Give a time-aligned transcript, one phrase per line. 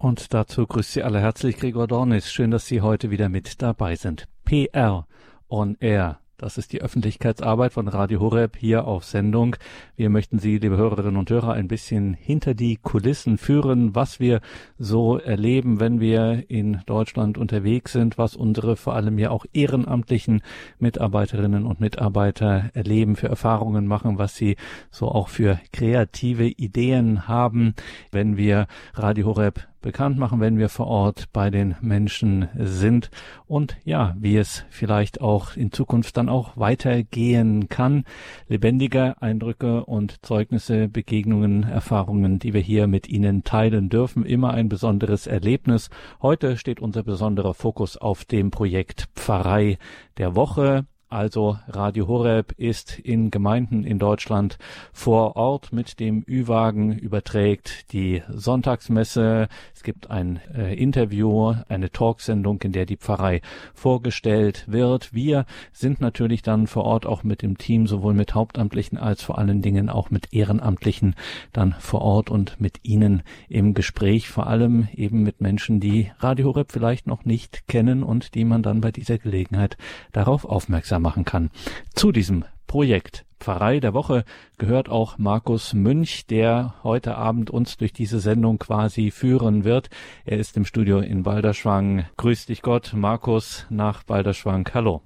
[0.00, 2.32] Und dazu grüßt Sie alle herzlich Gregor Dornis.
[2.32, 4.28] Schön, dass Sie heute wieder mit dabei sind.
[4.46, 5.06] PR
[5.50, 6.20] on Air.
[6.38, 9.56] Das ist die Öffentlichkeitsarbeit von Radio Horeb hier auf Sendung.
[9.96, 14.40] Wir möchten Sie, liebe Hörerinnen und Hörer, ein bisschen hinter die Kulissen führen, was wir
[14.78, 20.40] so erleben, wenn wir in Deutschland unterwegs sind, was unsere vor allem ja auch ehrenamtlichen
[20.78, 24.56] Mitarbeiterinnen und Mitarbeiter erleben, für Erfahrungen machen, was sie
[24.90, 27.74] so auch für kreative Ideen haben,
[28.12, 33.10] wenn wir Radio Horeb bekannt machen, wenn wir vor Ort bei den Menschen sind
[33.46, 38.04] und ja, wie es vielleicht auch in Zukunft dann auch weitergehen kann.
[38.48, 44.24] Lebendige Eindrücke und Zeugnisse, Begegnungen, Erfahrungen, die wir hier mit Ihnen teilen dürfen.
[44.24, 45.90] Immer ein besonderes Erlebnis.
[46.20, 49.78] Heute steht unser besonderer Fokus auf dem Projekt Pfarrei
[50.18, 50.86] der Woche.
[51.10, 54.58] Also Radio Horeb ist in Gemeinden in Deutschland
[54.92, 59.48] vor Ort mit dem Ü-Wagen überträgt die Sonntagsmesse.
[59.74, 63.40] Es gibt ein äh, Interview, eine Talksendung, in der die Pfarrei
[63.74, 65.12] vorgestellt wird.
[65.12, 69.36] Wir sind natürlich dann vor Ort auch mit dem Team, sowohl mit Hauptamtlichen als vor
[69.36, 71.16] allen Dingen auch mit Ehrenamtlichen
[71.52, 76.46] dann vor Ort und mit ihnen im Gespräch, vor allem eben mit Menschen, die Radio
[76.46, 79.76] Horeb vielleicht noch nicht kennen und die man dann bei dieser Gelegenheit
[80.12, 81.50] darauf aufmerksam machen kann.
[81.94, 84.24] Zu diesem Projekt Pfarrei der Woche
[84.58, 89.88] gehört auch Markus Münch, der heute Abend uns durch diese Sendung quasi führen wird.
[90.26, 92.04] Er ist im Studio in Balderschwang.
[92.18, 94.68] Grüß dich Gott, Markus nach Balderschwang.
[94.74, 95.00] Hallo.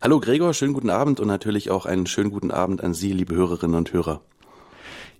[0.00, 3.34] Hallo Gregor, schönen guten Abend und natürlich auch einen schönen guten Abend an Sie, liebe
[3.34, 4.20] Hörerinnen und Hörer.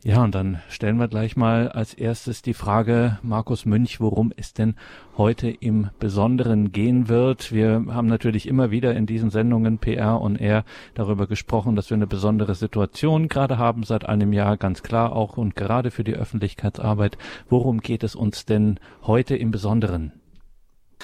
[0.05, 4.53] Ja, und dann stellen wir gleich mal als erstes die Frage, Markus Münch, worum es
[4.53, 4.75] denn
[5.17, 7.53] heute im Besonderen gehen wird.
[7.53, 10.65] Wir haben natürlich immer wieder in diesen Sendungen PR und R
[10.95, 15.37] darüber gesprochen, dass wir eine besondere Situation gerade haben seit einem Jahr, ganz klar auch
[15.37, 17.17] und gerade für die Öffentlichkeitsarbeit.
[17.49, 20.22] Worum geht es uns denn heute im Besonderen?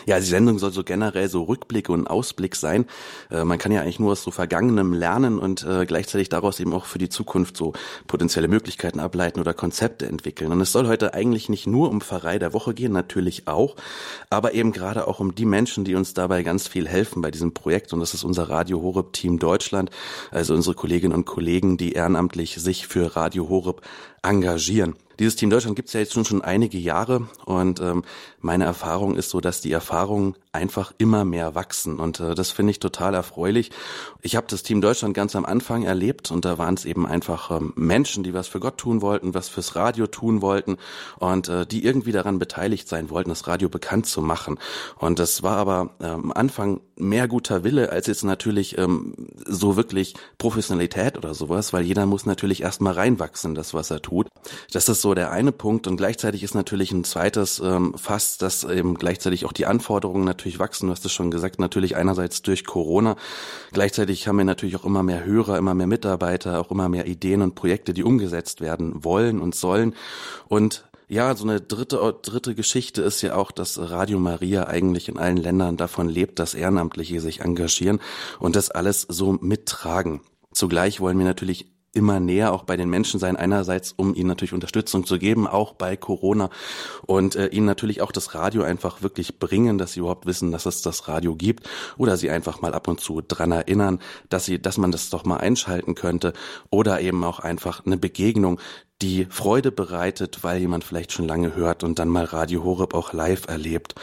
[0.06, 2.86] Ja, die Sendung soll so generell so Rückblick und Ausblick sein.
[3.30, 6.72] Äh, man kann ja eigentlich nur aus so Vergangenem lernen und äh, gleichzeitig daraus eben
[6.72, 7.72] auch für die Zukunft so
[8.06, 10.52] potenzielle Möglichkeiten ableiten oder Konzepte entwickeln.
[10.52, 13.76] Und es soll heute eigentlich nicht nur um Pfarrei der Woche gehen, natürlich auch,
[14.30, 17.52] aber eben gerade auch um die Menschen, die uns dabei ganz viel helfen bei diesem
[17.52, 17.92] Projekt.
[17.92, 19.90] Und das ist unser Radio Horeb Team Deutschland,
[20.30, 23.82] also unsere Kolleginnen und Kollegen, die ehrenamtlich sich für Radio Horeb
[24.22, 24.94] engagieren.
[25.18, 28.04] Dieses Team Deutschland gibt es ja jetzt schon schon einige Jahre und ähm,
[28.40, 32.70] meine Erfahrung ist so, dass die Erfahrungen einfach immer mehr wachsen und äh, das finde
[32.70, 33.70] ich total erfreulich.
[34.22, 37.50] Ich habe das Team Deutschland ganz am Anfang erlebt und da waren es eben einfach
[37.50, 40.76] ähm, Menschen, die was für Gott tun wollten, was fürs Radio tun wollten
[41.18, 44.58] und äh, die irgendwie daran beteiligt sein wollten, das Radio bekannt zu machen.
[44.96, 49.14] Und das war aber äh, am Anfang mehr guter Wille als jetzt natürlich ähm,
[49.46, 54.28] so wirklich Professionalität oder sowas, weil jeder muss natürlich erstmal reinwachsen, das was er tut.
[54.72, 58.64] Das ist so der eine Punkt und gleichzeitig ist natürlich ein zweites ähm, Fass, dass
[58.64, 60.86] eben gleichzeitig auch die Anforderungen natürlich wachsen.
[60.86, 63.16] Du hast es schon gesagt, natürlich einerseits durch Corona.
[63.72, 67.42] Gleichzeitig haben wir natürlich auch immer mehr Hörer, immer mehr Mitarbeiter, auch immer mehr Ideen
[67.42, 69.94] und Projekte, die umgesetzt werden wollen und sollen.
[70.46, 75.18] Und ja, so eine dritte, dritte Geschichte ist ja auch, dass Radio Maria eigentlich in
[75.18, 77.98] allen Ländern davon lebt, dass Ehrenamtliche sich engagieren
[78.38, 80.20] und das alles so mittragen.
[80.52, 83.36] Zugleich wollen wir natürlich immer näher auch bei den Menschen sein.
[83.36, 86.50] Einerseits, um ihnen natürlich Unterstützung zu geben, auch bei Corona.
[87.06, 90.66] Und äh, ihnen natürlich auch das Radio einfach wirklich bringen, dass sie überhaupt wissen, dass
[90.66, 91.68] es das Radio gibt.
[91.96, 95.24] Oder sie einfach mal ab und zu dran erinnern, dass sie, dass man das doch
[95.24, 96.32] mal einschalten könnte.
[96.70, 98.60] Oder eben auch einfach eine Begegnung,
[99.00, 103.12] die Freude bereitet, weil jemand vielleicht schon lange hört und dann mal Radio Horeb auch
[103.12, 103.94] live erlebt.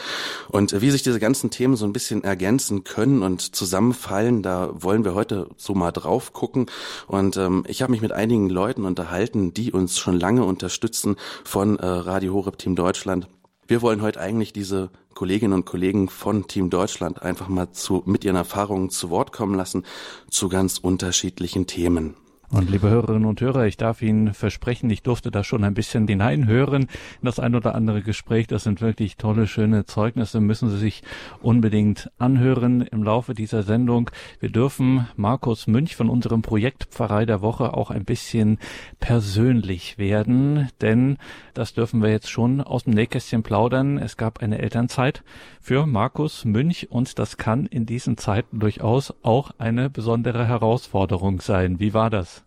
[0.48, 5.04] Und wie sich diese ganzen Themen so ein bisschen ergänzen können und zusammenfallen, da wollen
[5.04, 6.66] wir heute so mal drauf gucken.
[7.06, 11.78] Und ähm, ich habe mich mit einigen Leuten unterhalten, die uns schon lange unterstützen von
[11.78, 13.28] äh, Radio Horeb Team Deutschland.
[13.68, 18.24] Wir wollen heute eigentlich diese Kolleginnen und Kollegen von Team Deutschland einfach mal zu, mit
[18.24, 19.84] ihren Erfahrungen zu Wort kommen lassen
[20.30, 22.14] zu ganz unterschiedlichen Themen.
[22.48, 26.06] Und liebe Hörerinnen und Hörer, ich darf Ihnen versprechen, ich durfte da schon ein bisschen
[26.06, 26.88] hineinhören in
[27.24, 28.46] das ein oder andere Gespräch.
[28.46, 31.02] Das sind wirklich tolle, schöne Zeugnisse, müssen Sie sich
[31.42, 34.10] unbedingt anhören im Laufe dieser Sendung.
[34.38, 38.58] Wir dürfen Markus Münch von unserem Projekt Pfarrei der Woche auch ein bisschen
[39.00, 41.18] persönlich werden, denn
[41.52, 43.98] das dürfen wir jetzt schon aus dem Nähkästchen plaudern.
[43.98, 45.24] Es gab eine Elternzeit
[45.60, 51.80] für Markus Münch und das kann in diesen Zeiten durchaus auch eine besondere Herausforderung sein.
[51.80, 52.45] Wie war das?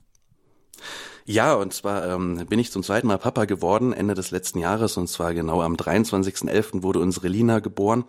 [1.25, 4.97] Ja, und zwar ähm, bin ich zum zweiten Mal Papa geworden, Ende des letzten Jahres,
[4.97, 6.81] und zwar genau am 23.11.
[6.83, 8.05] wurde unsere Lina geboren.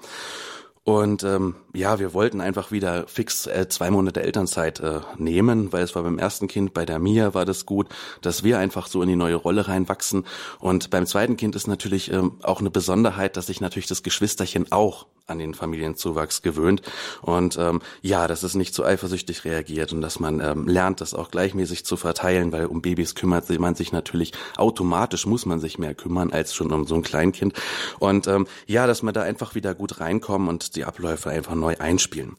[0.82, 5.84] Und ähm, ja, wir wollten einfach wieder fix äh, zwei Monate Elternzeit äh, nehmen, weil
[5.84, 7.88] es war beim ersten Kind, bei der Mia war das gut,
[8.22, 10.25] dass wir einfach so in die neue Rolle reinwachsen.
[10.58, 14.73] Und beim zweiten Kind ist natürlich ähm, auch eine Besonderheit, dass sich natürlich das Geschwisterchen
[14.73, 16.82] auch an den Familienzuwachs gewöhnt.
[17.22, 21.14] Und ähm, ja, dass es nicht so eifersüchtig reagiert und dass man ähm, lernt, das
[21.14, 25.78] auch gleichmäßig zu verteilen, weil um Babys kümmert man sich natürlich automatisch, muss man sich
[25.78, 27.54] mehr kümmern als schon um so ein Kleinkind.
[27.98, 31.76] Und ähm, ja, dass man da einfach wieder gut reinkommen und die Abläufe einfach neu
[31.78, 32.36] einspielen.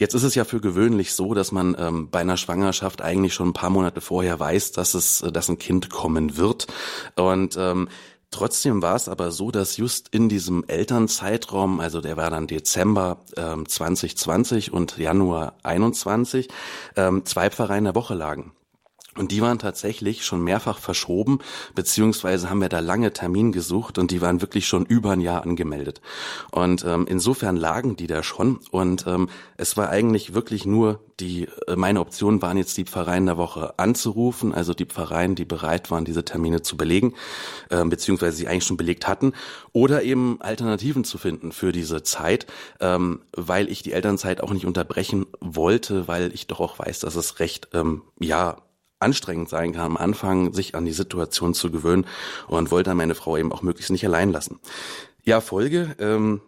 [0.00, 3.50] Jetzt ist es ja für gewöhnlich so, dass man ähm, bei einer Schwangerschaft eigentlich schon
[3.50, 6.68] ein paar Monate vorher weiß, dass es, äh, dass ein Kind kommen wird.
[7.16, 7.88] Und ähm,
[8.30, 13.18] Trotzdem war es aber so, dass just in diesem Elternzeitraum, also der war dann Dezember
[13.36, 16.48] ähm, 2020 und Januar 21,
[16.96, 18.52] ähm, zwei Pfarrer in der Woche lagen.
[19.20, 21.40] Und die waren tatsächlich schon mehrfach verschoben,
[21.74, 25.42] beziehungsweise haben wir da lange Termin gesucht und die waren wirklich schon über ein Jahr
[25.42, 26.00] angemeldet.
[26.52, 29.28] Und ähm, insofern lagen die da schon und ähm,
[29.58, 33.78] es war eigentlich wirklich nur die, äh, meine Option waren jetzt die Pfarreien der Woche
[33.78, 37.12] anzurufen, also die Pfarreien, die bereit waren, diese Termine zu belegen,
[37.68, 39.34] äh, beziehungsweise sie eigentlich schon belegt hatten,
[39.74, 42.46] oder eben Alternativen zu finden für diese Zeit,
[42.80, 47.16] ähm, weil ich die Elternzeit auch nicht unterbrechen wollte, weil ich doch auch weiß, dass
[47.16, 48.56] es recht, ähm, ja,
[49.00, 52.06] anstrengend sein kann, am Anfang sich an die Situation zu gewöhnen
[52.48, 54.60] und wollte meine Frau eben auch möglichst nicht allein lassen.
[55.24, 56.40] Ja, Folge, ähm,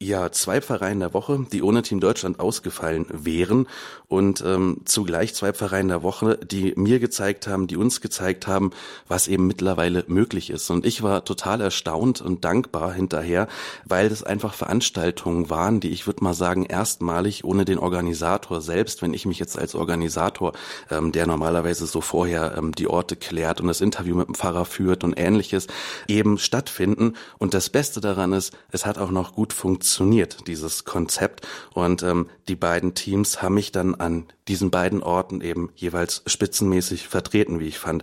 [0.00, 3.66] ja zwei Pfarreien in der Woche, die ohne Team Deutschland ausgefallen wären
[4.06, 8.46] und ähm, zugleich zwei Pfarreien in der Woche, die mir gezeigt haben, die uns gezeigt
[8.46, 8.70] haben,
[9.08, 10.70] was eben mittlerweile möglich ist.
[10.70, 13.48] Und ich war total erstaunt und dankbar hinterher,
[13.86, 19.02] weil das einfach Veranstaltungen waren, die ich würde mal sagen erstmalig ohne den Organisator selbst,
[19.02, 20.52] wenn ich mich jetzt als Organisator,
[20.90, 24.64] ähm, der normalerweise so vorher ähm, die Orte klärt und das Interview mit dem Pfarrer
[24.64, 25.66] führt und ähnliches,
[26.06, 27.14] eben stattfinden.
[27.38, 31.46] Und das Beste daran ist, es hat auch noch gut funktioniert funktioniert, dieses Konzept.
[31.72, 37.08] Und ähm, die beiden Teams haben mich dann an diesen beiden Orten eben jeweils spitzenmäßig
[37.08, 38.02] vertreten, wie ich fand.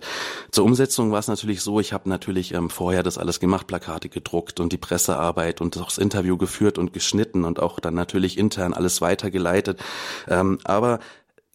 [0.52, 4.10] Zur Umsetzung war es natürlich so, ich habe natürlich ähm, vorher das alles gemacht, Plakate
[4.10, 8.74] gedruckt und die Pressearbeit und das Interview geführt und geschnitten und auch dann natürlich intern
[8.74, 9.80] alles weitergeleitet.
[10.28, 11.00] Ähm, aber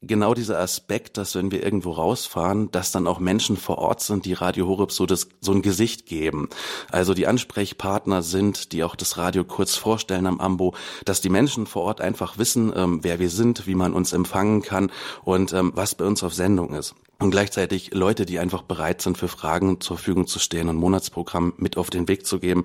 [0.03, 4.25] genau dieser Aspekt, dass wenn wir irgendwo rausfahren, dass dann auch Menschen vor Ort sind,
[4.25, 6.49] die Radio Horeb so das, so ein Gesicht geben.
[6.91, 10.75] Also die Ansprechpartner sind, die auch das Radio kurz vorstellen am Ambo,
[11.05, 14.63] dass die Menschen vor Ort einfach wissen, ähm, wer wir sind, wie man uns empfangen
[14.63, 14.91] kann
[15.25, 19.19] und ähm, was bei uns auf Sendung ist und gleichzeitig Leute, die einfach bereit sind,
[19.19, 22.63] für Fragen zur Verfügung zu stehen und Monatsprogramm mit auf den Weg zu geben.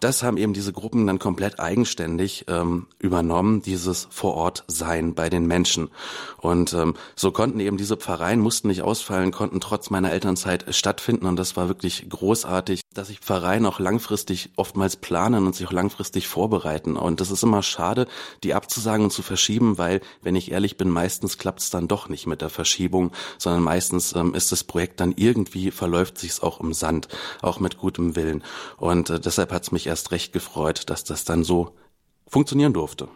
[0.00, 5.88] Das haben eben diese Gruppen dann komplett eigenständig ähm, übernommen, dieses Vor-Ort-Sein bei den Menschen.
[6.38, 11.24] Und ähm, so konnten eben diese Pfarreien, mussten nicht ausfallen, konnten trotz meiner Elternzeit stattfinden
[11.24, 15.72] und das war wirklich großartig, dass sich Pfarreien auch langfristig oftmals planen und sich auch
[15.72, 16.96] langfristig vorbereiten.
[16.96, 18.06] Und das ist immer schade,
[18.42, 22.10] die abzusagen und zu verschieben, weil, wenn ich ehrlich bin, meistens klappt es dann doch
[22.10, 26.40] nicht mit der Verschiebung, sondern meistens meistens ähm, ist das Projekt dann irgendwie, verläuft sich's
[26.40, 27.08] auch im Sand,
[27.42, 28.42] auch mit gutem Willen.
[28.76, 31.74] Und äh, deshalb hat's mich erst recht gefreut, dass das dann so
[32.26, 33.08] funktionieren durfte.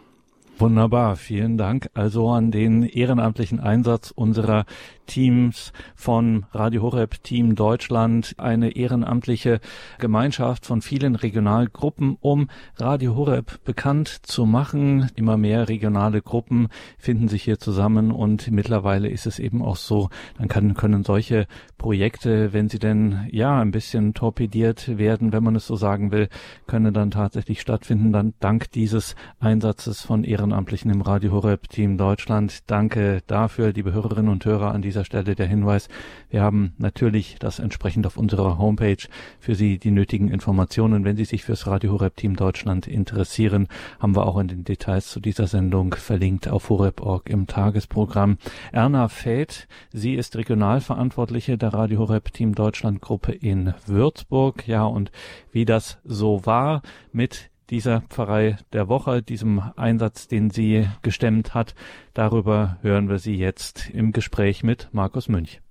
[0.61, 4.65] Wunderbar, vielen Dank also an den ehrenamtlichen Einsatz unserer
[5.05, 9.61] Teams von Radio Horeb Team Deutschland, eine ehrenamtliche
[9.99, 15.09] Gemeinschaft von vielen Regionalgruppen, um Radio Horeb bekannt zu machen.
[15.15, 16.67] Immer mehr regionale Gruppen
[16.97, 21.47] finden sich hier zusammen und mittlerweile ist es eben auch so, dann kann, können solche
[21.77, 26.27] Projekte, wenn sie denn ja ein bisschen torpediert werden, wenn man es so sagen will,
[26.67, 31.99] können dann tatsächlich stattfinden, dann dank dieses Einsatzes von Ehrenamtlichen Ehrenamtlichen im Radio Horeb Team
[31.99, 32.63] Deutschland.
[32.65, 34.71] Danke dafür, liebe Hörerinnen und Hörer.
[34.71, 35.89] An dieser Stelle der Hinweis.
[36.31, 38.97] Wir haben natürlich das entsprechend auf unserer Homepage
[39.39, 41.05] für Sie die nötigen Informationen.
[41.05, 43.67] Wenn Sie sich fürs Radio Horeb Team Deutschland interessieren,
[43.99, 48.39] haben wir auch in den Details zu dieser Sendung verlinkt auf horeb.org im Tagesprogramm.
[48.71, 54.67] Erna Fäth, sie ist Regionalverantwortliche der Radio Horeb Team Deutschland Gruppe in Würzburg.
[54.67, 55.11] Ja, und
[55.51, 61.75] wie das so war mit dieser Pfarrei der Woche, diesem Einsatz, den sie gestemmt hat.
[62.13, 65.61] Darüber hören wir sie jetzt im Gespräch mit Markus Münch.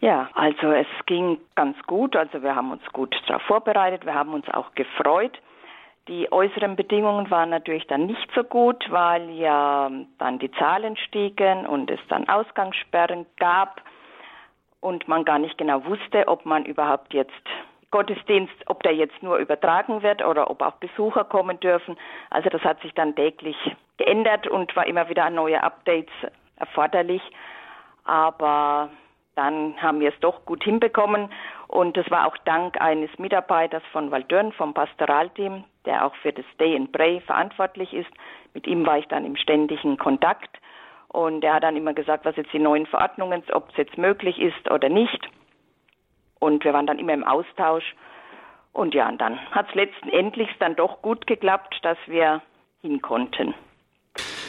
[0.00, 2.16] Ja, also es ging ganz gut.
[2.16, 4.04] Also wir haben uns gut darauf vorbereitet.
[4.04, 5.38] Wir haben uns auch gefreut.
[6.08, 9.88] Die äußeren Bedingungen waren natürlich dann nicht so gut, weil ja
[10.18, 13.80] dann die Zahlen stiegen und es dann Ausgangssperren gab
[14.80, 17.30] und man gar nicht genau wusste, ob man überhaupt jetzt
[17.92, 21.96] Gottesdienst, ob der jetzt nur übertragen wird oder ob auch Besucher kommen dürfen.
[22.30, 23.56] Also das hat sich dann täglich
[23.98, 26.12] geändert und war immer wieder neue Updates
[26.56, 27.22] erforderlich.
[28.04, 28.90] Aber
[29.36, 31.30] dann haben wir es doch gut hinbekommen.
[31.68, 36.44] Und das war auch dank eines Mitarbeiters von Waldörn, vom Pastoralteam, der auch für das
[36.54, 38.10] Stay and Pray verantwortlich ist.
[38.54, 40.58] Mit ihm war ich dann im ständigen Kontakt.
[41.08, 44.38] Und er hat dann immer gesagt, was jetzt die neuen Verordnungen, ob es jetzt möglich
[44.38, 45.28] ist oder nicht.
[46.42, 47.94] Und wir waren dann immer im Austausch.
[48.72, 52.42] Und ja, und dann hat es letztendlich dann doch gut geklappt, dass wir
[52.80, 53.54] hin konnten.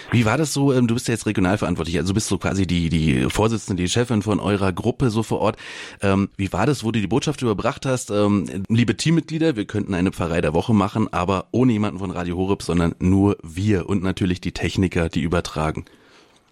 [0.10, 0.74] Wie war das so?
[0.74, 4.24] Ähm, du bist ja jetzt regionalverantwortlich, also bist du quasi die, die Vorsitzende, die Chefin
[4.24, 5.58] von eurer Gruppe so vor Ort.
[6.02, 8.10] Ähm, wie war das, wo du die Botschaft überbracht hast?
[8.10, 12.38] Ähm, liebe Teammitglieder, wir könnten eine Pfarrei der Woche machen, aber ohne jemanden von Radio
[12.38, 15.86] Horeb, sondern nur wir und natürlich die Techniker, die übertragen.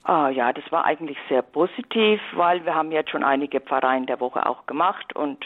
[0.03, 4.19] Ah, ja, das war eigentlich sehr positiv, weil wir haben jetzt schon einige Pfarreien der
[4.19, 5.45] Woche auch gemacht und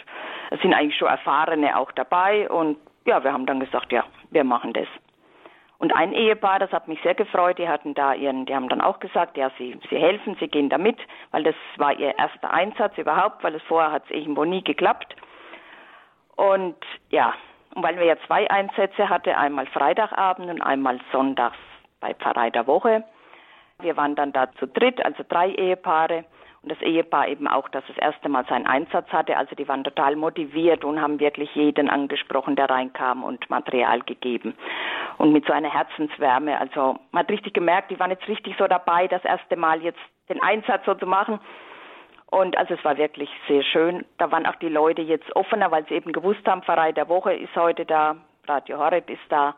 [0.50, 4.44] es sind eigentlich schon Erfahrene auch dabei und ja, wir haben dann gesagt, ja, wir
[4.46, 4.88] machen das.
[5.78, 8.80] Und ein Ehepaar, das hat mich sehr gefreut, die hatten da ihren, die haben dann
[8.80, 10.98] auch gesagt, ja, sie, sie helfen, sie gehen da mit,
[11.32, 15.16] weil das war ihr erster Einsatz überhaupt, weil es vorher hat es irgendwo nie geklappt.
[16.38, 16.78] Und
[17.10, 17.34] ja,
[17.76, 21.58] und weil wir ja zwei Einsätze hatten, einmal Freitagabend und einmal sonntags
[22.00, 23.04] bei Pfarrei der Woche.
[23.82, 26.26] Wir waren dann da zu dritt, also drei Ehepaare
[26.66, 29.38] und das Ehepaar eben auch, das das erste Mal seinen Einsatz hatte.
[29.38, 34.56] Also die waren total motiviert und haben wirklich jeden angesprochen, der reinkam und Material gegeben.
[35.20, 36.60] Und mit so einer Herzenswärme.
[36.60, 40.00] Also man hat richtig gemerkt, die waren jetzt richtig so dabei, das erste Mal jetzt
[40.28, 41.40] den Einsatz so zu machen.
[42.32, 44.04] Und also es war wirklich sehr schön.
[44.18, 47.34] Da waren auch die Leute jetzt offener, weil sie eben gewusst haben, Pfarrei der Woche
[47.34, 48.16] ist heute da,
[48.48, 49.56] Radio Horeb ist da.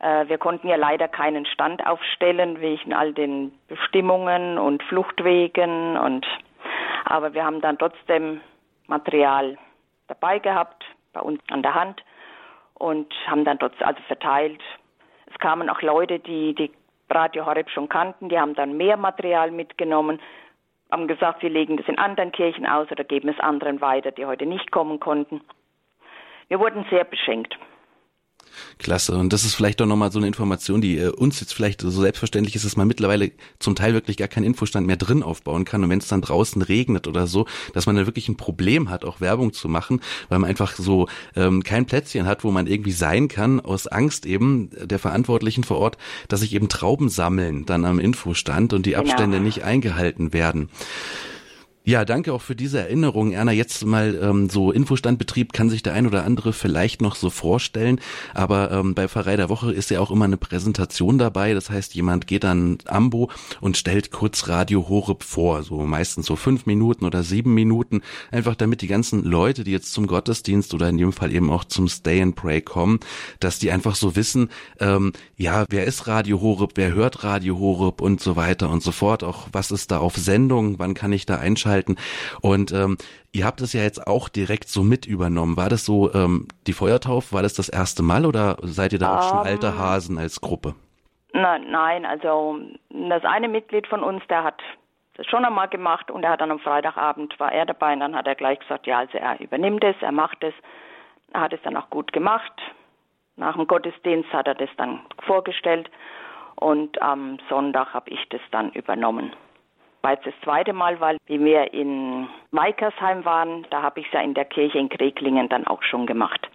[0.00, 6.26] Äh, wir konnten ja leider keinen Stand aufstellen wegen all den Bestimmungen und Fluchtwegen und
[7.04, 8.40] aber wir haben dann trotzdem
[8.86, 9.56] Material
[10.08, 12.02] dabei gehabt, bei uns an der Hand
[12.74, 14.60] und haben dann trotzdem also verteilt.
[15.26, 16.70] Es kamen auch Leute, die die
[17.10, 20.20] Radio Horeb schon kannten, die haben dann mehr Material mitgenommen,
[20.90, 24.26] haben gesagt, wir legen das in anderen Kirchen aus oder geben es anderen weiter, die
[24.26, 25.42] heute nicht kommen konnten.
[26.48, 27.58] Wir wurden sehr beschenkt.
[28.78, 29.16] Klasse.
[29.16, 31.90] Und das ist vielleicht doch nochmal so eine Information, die äh, uns jetzt vielleicht so
[31.90, 35.82] selbstverständlich ist, dass man mittlerweile zum Teil wirklich gar keinen Infostand mehr drin aufbauen kann.
[35.82, 39.04] Und wenn es dann draußen regnet oder so, dass man dann wirklich ein Problem hat,
[39.04, 42.92] auch Werbung zu machen, weil man einfach so ähm, kein Plätzchen hat, wo man irgendwie
[42.92, 45.98] sein kann, aus Angst eben der Verantwortlichen vor Ort,
[46.28, 49.02] dass sich eben Trauben sammeln dann am Infostand und die genau.
[49.02, 50.68] Abstände nicht eingehalten werden.
[51.88, 53.32] Ja, danke auch für diese Erinnerung.
[53.32, 57.30] Erna, jetzt mal ähm, so Infostandbetrieb kann sich der ein oder andere vielleicht noch so
[57.30, 57.98] vorstellen,
[58.34, 61.54] aber ähm, bei Pfarrei der Woche ist ja auch immer eine Präsentation dabei.
[61.54, 63.30] Das heißt, jemand geht dann Ambo
[63.62, 68.54] und stellt kurz Radio Horeb vor, so meistens so fünf Minuten oder sieben Minuten, einfach
[68.54, 71.88] damit die ganzen Leute, die jetzt zum Gottesdienst oder in jedem Fall eben auch zum
[71.88, 73.00] Stay and Pray kommen,
[73.40, 78.02] dass die einfach so wissen, ähm, ja, wer ist Radio Horeb, wer hört Radio Horeb
[78.02, 79.24] und so weiter und so fort.
[79.24, 81.77] Auch was ist da auf Sendung, wann kann ich da einschalten?
[81.78, 81.96] Halten.
[82.42, 82.96] Und ähm,
[83.32, 85.56] ihr habt es ja jetzt auch direkt so mit übernommen.
[85.56, 89.18] War das so ähm, die Feuertaufe, war das das erste Mal oder seid ihr da
[89.18, 90.74] auch schon alte ähm, Hasen als Gruppe?
[91.32, 92.58] Na, nein, also
[92.90, 94.60] das eine Mitglied von uns, der hat
[95.16, 98.14] das schon einmal gemacht und er hat dann am Freitagabend war er dabei und dann
[98.14, 100.54] hat er gleich gesagt, ja, also er übernimmt es, er macht es.
[101.32, 102.52] Er hat es dann auch gut gemacht.
[103.36, 105.90] Nach dem Gottesdienst hat er das dann vorgestellt
[106.56, 109.32] und am Sonntag habe ich das dann übernommen
[110.02, 114.12] war jetzt das zweite Mal, weil wie wir in Weikersheim waren, da habe ich es
[114.12, 116.48] ja in der Kirche in Kreklingen dann auch schon gemacht.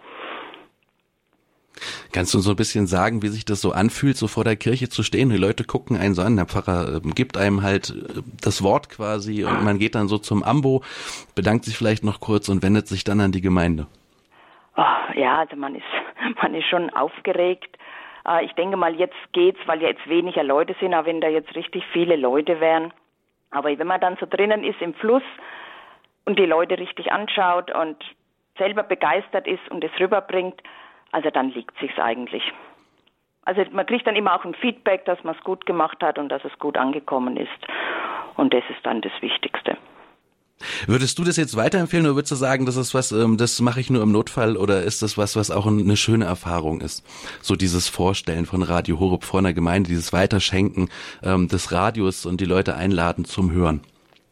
[2.12, 4.88] Kannst du so ein bisschen sagen, wie sich das so anfühlt, so vor der Kirche
[4.88, 5.30] zu stehen?
[5.30, 8.88] Die Leute gucken einen so an, der Pfarrer ähm, gibt einem halt äh, das Wort
[8.88, 10.82] quasi und man geht dann so zum Ambo,
[11.34, 13.86] bedankt sich vielleicht noch kurz und wendet sich dann an die Gemeinde.
[14.76, 15.84] Oh, ja, also man ist,
[16.42, 17.76] man ist schon aufgeregt.
[18.26, 21.28] Äh, ich denke mal, jetzt geht's, weil ja jetzt weniger Leute sind, aber wenn da
[21.28, 22.92] jetzt richtig viele Leute wären,
[23.54, 25.22] aber wenn man dann so drinnen ist im Fluss
[26.24, 27.96] und die Leute richtig anschaut und
[28.58, 30.60] selber begeistert ist und es rüberbringt,
[31.12, 32.42] also dann liegt sich's eigentlich.
[33.44, 36.30] Also man kriegt dann immer auch ein Feedback, dass man es gut gemacht hat und
[36.30, 37.50] dass es gut angekommen ist.
[38.36, 39.76] Und das ist dann das Wichtigste.
[40.86, 43.80] Würdest du das jetzt weiterempfehlen oder würdest du sagen, das ist was, ähm, das mache
[43.80, 47.04] ich nur im Notfall oder ist das was, was auch eine schöne Erfahrung ist?
[47.42, 50.88] So dieses Vorstellen von Radio Horeb vor einer Gemeinde, dieses Weiterschenken
[51.22, 53.82] ähm, des Radios und die Leute einladen zum Hören.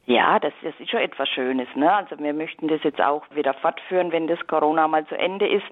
[0.06, 1.68] Ja, das, das ist schon etwas Schönes.
[1.74, 1.92] Ne?
[1.92, 5.64] Also wir möchten das jetzt auch wieder fortführen, wenn das Corona mal zu Ende ist.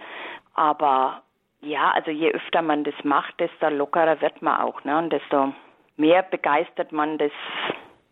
[0.55, 1.23] Aber
[1.61, 4.83] ja, also je öfter man das macht, desto lockerer wird man auch.
[4.85, 4.97] Ne?
[4.99, 5.53] Und desto
[5.97, 7.33] mehr begeistert man das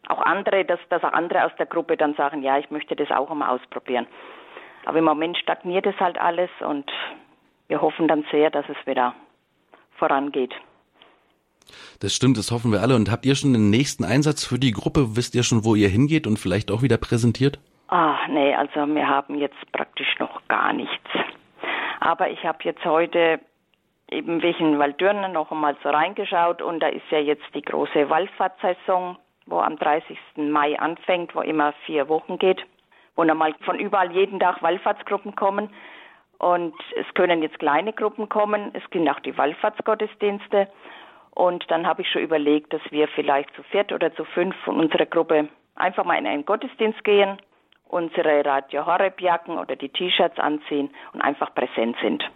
[0.08, 3.10] auch andere, dass, dass auch andere aus der Gruppe dann sagen, ja, ich möchte das
[3.10, 4.06] auch mal ausprobieren.
[4.84, 6.90] Aber im Moment stagniert es halt alles und
[7.68, 9.14] wir hoffen dann sehr, dass es wieder
[9.98, 10.54] vorangeht.
[12.00, 12.94] Das stimmt, das hoffen wir alle.
[12.94, 15.16] Und habt ihr schon den nächsten Einsatz für die Gruppe?
[15.16, 17.58] Wisst ihr schon, wo ihr hingeht und vielleicht auch wieder präsentiert?
[17.88, 21.10] Ah, nee, also wir haben jetzt praktisch noch gar nichts.
[22.00, 23.40] Aber ich habe jetzt heute
[24.10, 29.18] eben wegen Waldürnen noch einmal so reingeschaut und da ist ja jetzt die große Wallfahrtsaison,
[29.48, 30.18] wo am 30.
[30.36, 32.64] Mai anfängt, wo immer vier Wochen geht,
[33.16, 35.70] wo nochmal von überall jeden Tag Wallfahrtsgruppen kommen.
[36.38, 40.68] Und es können jetzt kleine Gruppen kommen, es gibt auch die Wallfahrtsgottesdienste.
[41.32, 44.78] Und dann habe ich schon überlegt, dass wir vielleicht zu viert oder zu fünf von
[44.78, 47.38] unserer Gruppe einfach mal in einen Gottesdienst gehen,
[47.88, 52.28] unsere Radio Horeb Jacken oder die T-Shirts anziehen und einfach präsent sind.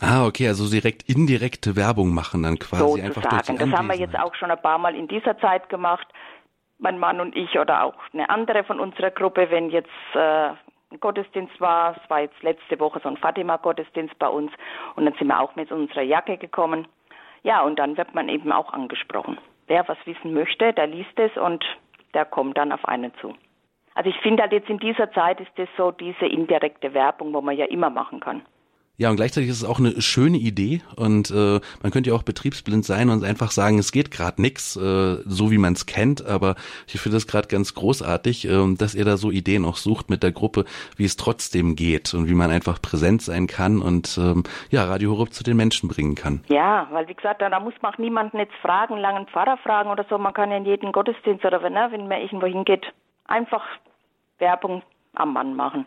[0.00, 3.06] Ah, okay, also direkt indirekte Werbung machen dann quasi Sozusagen.
[3.06, 5.68] einfach durch die Das haben wir jetzt auch schon ein paar Mal in dieser Zeit
[5.68, 6.06] gemacht.
[6.78, 10.50] Mein Mann und ich oder auch eine andere von unserer Gruppe, wenn jetzt äh,
[10.90, 14.52] ein Gottesdienst war, es war jetzt letzte Woche so ein Fatima-Gottesdienst bei uns
[14.94, 16.86] und dann sind wir auch mit unserer Jacke gekommen.
[17.42, 19.38] Ja, und dann wird man eben auch angesprochen.
[19.66, 21.64] Wer was wissen möchte, der liest es und
[22.14, 23.34] der kommt dann auf einen zu.
[23.94, 27.40] Also ich finde halt jetzt in dieser Zeit ist das so diese indirekte Werbung, wo
[27.40, 28.42] man ja immer machen kann.
[29.00, 32.24] Ja, und gleichzeitig ist es auch eine schöne Idee und äh, man könnte ja auch
[32.24, 36.26] betriebsblind sein und einfach sagen, es geht gerade nix, äh, so wie man es kennt,
[36.26, 36.56] aber
[36.88, 40.24] ich finde das gerade ganz großartig, äh, dass ihr da so Ideen auch sucht mit
[40.24, 40.64] der Gruppe,
[40.96, 45.12] wie es trotzdem geht und wie man einfach präsent sein kann und ähm, ja, Radio
[45.12, 46.42] Horeb zu den Menschen bringen kann.
[46.48, 49.90] Ja, weil wie gesagt, da, da muss man auch niemanden jetzt fragen, langen Pfarrer fragen
[49.90, 52.84] oder so, man kann ja in jedem Gottesdienst oder wenn, ne, wenn man irgendwo hingeht,
[53.26, 53.62] einfach
[54.40, 54.82] Werbung
[55.14, 55.86] am Mann machen.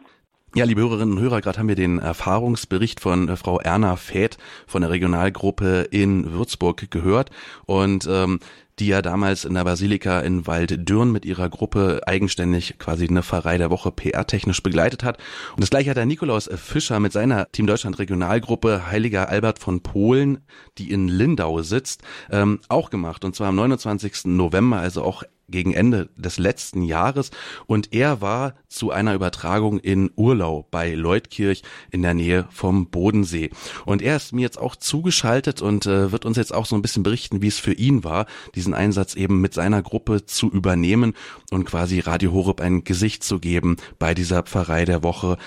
[0.54, 4.38] Ja, liebe Hörerinnen und Hörer, gerade haben wir den Erfahrungsbericht von äh, Frau Erna Fäth
[4.68, 7.30] von der Regionalgruppe in Würzburg gehört
[7.66, 8.42] und ähm,
[8.78, 13.58] die ja damals in der Basilika in Walddürn mit ihrer Gruppe eigenständig quasi eine Pfarrei
[13.60, 15.20] der Woche PR-technisch begleitet hat.
[15.56, 19.82] Und das gleiche hat der Nikolaus Fischer mit seiner Team Deutschland Regionalgruppe Heiliger Albert von
[19.82, 20.40] Polen,
[20.78, 23.24] die in Lindau sitzt, ähm, auch gemacht.
[23.24, 24.26] Und zwar am 29.
[24.26, 27.32] November, also auch gegen Ende des letzten Jahres
[27.68, 33.50] und er war zu einer Übertragung in Urlau bei Leutkirch in der Nähe vom Bodensee.
[33.86, 36.82] Und er ist mir jetzt auch zugeschaltet und äh, wird uns jetzt auch so ein
[36.82, 41.14] bisschen berichten, wie es für ihn war, diesen Einsatz eben mit seiner Gruppe zu übernehmen
[41.52, 45.38] und quasi Radio Horeb ein Gesicht zu geben bei dieser Pfarrei der Woche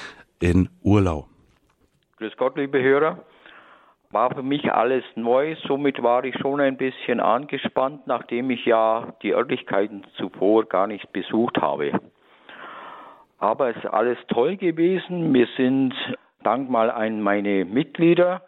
[0.41, 1.29] in Urlau.
[2.19, 3.25] Grüß Gott, liebe Hörer
[4.15, 5.57] war für mich alles neu.
[5.67, 11.13] Somit war ich schon ein bisschen angespannt, nachdem ich ja die Örtlichkeiten zuvor gar nicht
[11.13, 11.93] besucht habe.
[13.39, 15.35] Aber es ist alles toll gewesen.
[15.35, 15.93] Wir sind
[16.45, 18.43] dank mal an meine Mitglieder.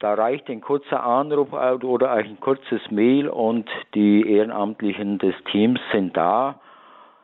[0.00, 6.16] Da reicht ein kurzer Anruf oder ein kurzes Mail und die Ehrenamtlichen des Teams sind
[6.16, 6.60] da,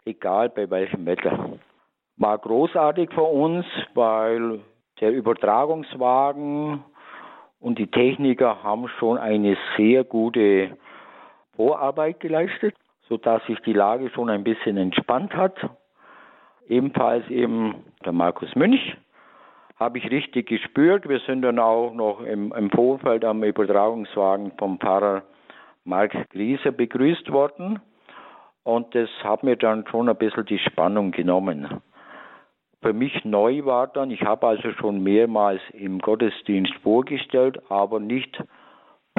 [0.05, 1.59] egal bei welchem Wetter.
[2.17, 4.61] War großartig für uns, weil
[5.01, 6.85] der Übertragungswagen
[7.61, 10.77] und die Techniker haben schon eine sehr gute
[11.57, 12.75] Vorarbeit geleistet,
[13.09, 15.55] sodass sich die Lage schon ein bisschen entspannt hat.
[16.69, 18.97] Ebenfalls eben der Markus Münch
[19.77, 21.09] habe ich richtig gespürt.
[21.09, 25.23] Wir sind dann auch noch im, im Vorfeld am Übertragungswagen vom Pfarrer
[25.85, 27.81] Mark Grieser begrüßt worden.
[28.63, 31.81] Und das hat mir dann schon ein bisschen die Spannung genommen.
[32.83, 38.43] Für mich neu war dann, ich habe also schon mehrmals im Gottesdienst vorgestellt, aber nicht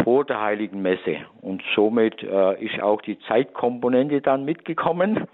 [0.04, 1.17] vor der Heiligen Messe.
[1.41, 5.28] Und somit äh, ist auch die Zeitkomponente dann mitgekommen.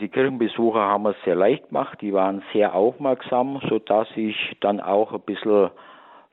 [0.00, 5.12] Die Kirchenbesucher haben es sehr leicht gemacht, die waren sehr aufmerksam, sodass ich dann auch
[5.12, 5.70] ein bisschen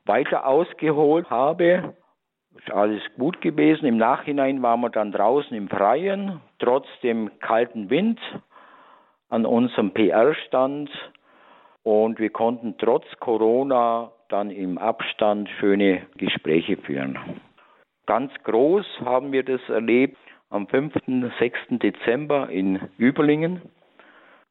[0.04, 1.96] weiter ausgeholt habe.
[2.58, 3.86] Ist alles gut gewesen.
[3.86, 8.20] Im Nachhinein waren wir dann draußen im Freien, trotz dem kalten Wind
[9.36, 10.90] an unserem PR-Stand
[11.84, 17.20] und wir konnten trotz Corona dann im Abstand schöne Gespräche führen.
[18.06, 20.18] Ganz groß haben wir das erlebt
[20.50, 20.94] am 5.
[21.38, 21.60] 6.
[21.72, 23.62] Dezember in Überlingen.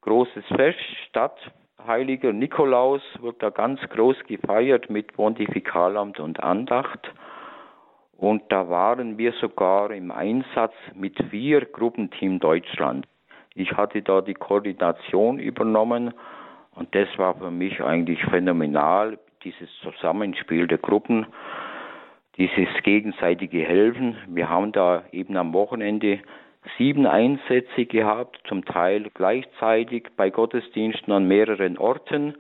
[0.03, 1.39] Großes Fest, Stadt,
[1.87, 7.11] Heiliger Nikolaus wird da ganz groß gefeiert mit Pontifikalamt und Andacht.
[8.19, 13.07] Und da waren wir sogar im Einsatz mit vier Gruppenteam Deutschland.
[13.55, 16.13] Ich hatte da die Koordination übernommen
[16.75, 21.27] und das war für mich eigentlich phänomenal, dieses Zusammenspiel der Gruppen,
[22.37, 24.17] dieses gegenseitige Helfen.
[24.27, 26.19] Wir haben da eben am Wochenende
[26.79, 32.35] sieben Einsätze gehabt, zum Teil gleichzeitig bei Gottesdiensten an mehreren Orten.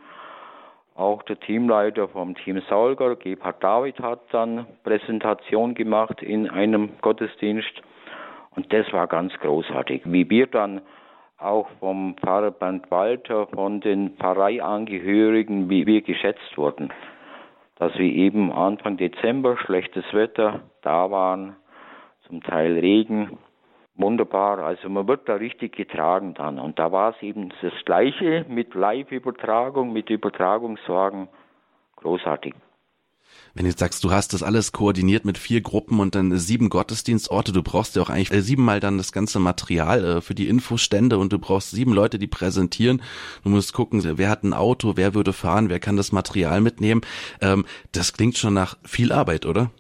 [0.96, 7.83] Auch der Teamleiter vom Team Saulger, Gebhard David, hat dann Präsentation gemacht in einem Gottesdienst.
[8.57, 10.81] Und das war ganz großartig, wie wir dann
[11.38, 16.92] auch vom Pfarrer Bernd Walter, von den Pfarreiangehörigen, wie wir geschätzt wurden.
[17.76, 21.56] Dass wir eben Anfang Dezember schlechtes Wetter da waren,
[22.26, 23.38] zum Teil Regen,
[23.96, 26.58] Wunderbar, also man wird da richtig getragen dann.
[26.58, 31.28] Und da war es eben das Gleiche mit Live-Übertragung, mit Übertragungswagen.
[31.96, 32.54] Großartig.
[33.54, 36.70] Wenn du jetzt sagst, du hast das alles koordiniert mit vier Gruppen und dann sieben
[36.70, 40.48] Gottesdienstorte, du brauchst ja auch eigentlich äh, siebenmal dann das ganze Material äh, für die
[40.48, 43.00] Infostände und du brauchst sieben Leute, die präsentieren.
[43.44, 47.02] Du musst gucken, wer hat ein Auto, wer würde fahren, wer kann das Material mitnehmen.
[47.40, 49.70] Ähm, das klingt schon nach viel Arbeit, oder?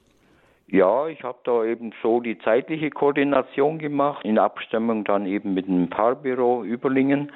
[0.68, 5.66] Ja, ich habe da eben so die zeitliche Koordination gemacht, in Abstimmung dann eben mit
[5.66, 7.32] dem Paarbüro Überlingen.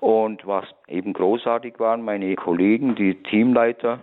[0.00, 4.00] Und was eben großartig waren, meine Kollegen, die Teamleiter,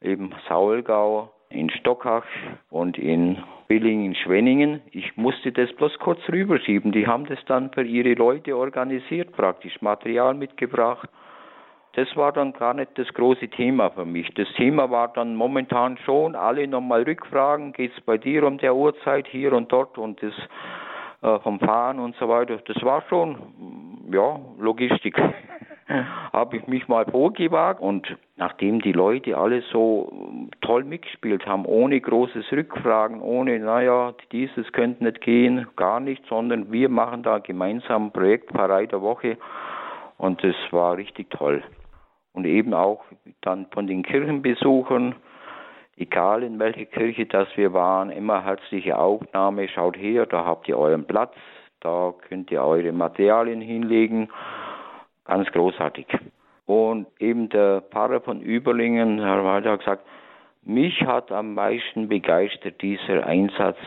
[0.00, 2.26] eben Saulgau, in Stockach
[2.70, 4.80] und in Billing in Schwenningen.
[4.90, 6.92] Ich musste das bloß kurz rüberschieben.
[6.92, 11.08] Die haben das dann für ihre Leute organisiert, praktisch Material mitgebracht
[11.96, 14.28] das war dann gar nicht das große Thema für mich.
[14.34, 18.74] Das Thema war dann momentan schon, alle nochmal rückfragen, geht es bei dir um der
[18.74, 20.34] Uhrzeit hier und dort und das
[21.22, 22.58] äh, vom Fahren und so weiter.
[22.58, 23.38] Das war schon,
[24.12, 25.16] ja, Logistik.
[25.88, 30.12] habe ich mich mal vorgewagt und nachdem die Leute alle so
[30.60, 36.72] toll mitgespielt haben, ohne großes Rückfragen, ohne, naja, dieses könnte nicht gehen, gar nicht, sondern
[36.72, 39.38] wir machen da gemeinsam ein Projekt Pfarrei der Woche
[40.18, 41.62] und das war richtig toll.
[42.32, 43.04] Und eben auch
[43.42, 45.14] dann von den Kirchenbesuchern,
[45.96, 50.78] egal in welche Kirche das wir waren, immer herzliche Aufnahme, schaut her, da habt ihr
[50.78, 51.34] euren Platz,
[51.80, 54.28] da könnt ihr eure Materialien hinlegen,
[55.26, 56.06] ganz großartig.
[56.66, 60.06] Und eben der Pfarrer von Überlingen, Herr Walter, hat gesagt,
[60.64, 63.78] mich hat am meisten begeistert dieser Einsatz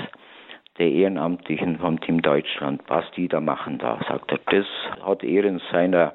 [0.77, 4.39] der Ehrenamtlichen vom Team Deutschland, was die da machen da, sagt er.
[4.45, 4.65] Das
[5.03, 6.13] hat er in seiner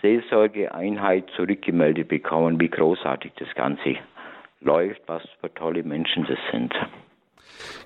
[0.00, 3.96] Seelsorgeeinheit zurückgemeldet bekommen, wie großartig das Ganze
[4.60, 6.72] läuft, was für tolle Menschen das sind.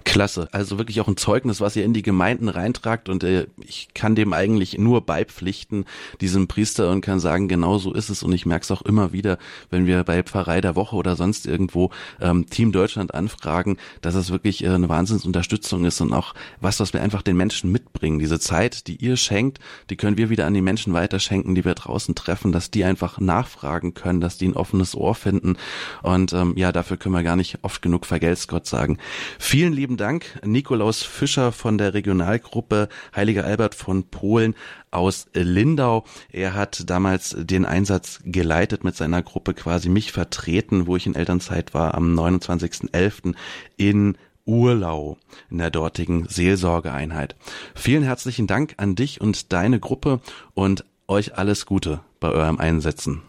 [0.05, 3.89] Klasse, also wirklich auch ein Zeugnis, was ihr in die Gemeinden reintragt und äh, ich
[3.95, 5.85] kann dem eigentlich nur beipflichten,
[6.21, 9.13] diesem Priester und kann sagen, genau so ist es und ich merke es auch immer
[9.13, 9.39] wieder,
[9.71, 14.31] wenn wir bei Pfarrei der Woche oder sonst irgendwo ähm, Team Deutschland anfragen, dass es
[14.31, 18.19] wirklich äh, eine Wahnsinnsunterstützung ist und auch was, was wir einfach den Menschen mitbringen.
[18.19, 19.59] Diese Zeit, die ihr schenkt,
[19.91, 23.19] die können wir wieder an die Menschen weiterschenken, die wir draußen treffen, dass die einfach
[23.19, 25.57] nachfragen können, dass die ein offenes Ohr finden
[26.03, 28.99] und ähm, ja, dafür können wir gar nicht oft genug vergelt's Gott sagen.
[29.39, 34.55] Vielen lieben lieben Dank, Nikolaus Fischer von der Regionalgruppe Heiliger Albert von Polen
[34.91, 36.05] aus Lindau.
[36.31, 41.15] Er hat damals den Einsatz geleitet mit seiner Gruppe quasi mich vertreten, wo ich in
[41.15, 43.35] Elternzeit war am 29.11.
[43.77, 45.17] in Urlau
[45.51, 47.35] in der dortigen Seelsorgeeinheit.
[47.75, 50.21] Vielen herzlichen Dank an dich und deine Gruppe
[50.53, 53.23] und euch alles Gute bei eurem Einsetzen.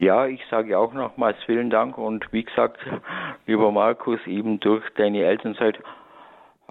[0.00, 2.78] Ja, ich sage auch nochmals vielen Dank und wie gesagt,
[3.46, 5.78] lieber Markus, eben durch deine Elternzeit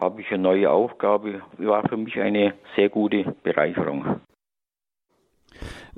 [0.01, 1.43] habe ich eine neue Aufgabe.
[1.59, 4.19] War für mich eine sehr gute Bereicherung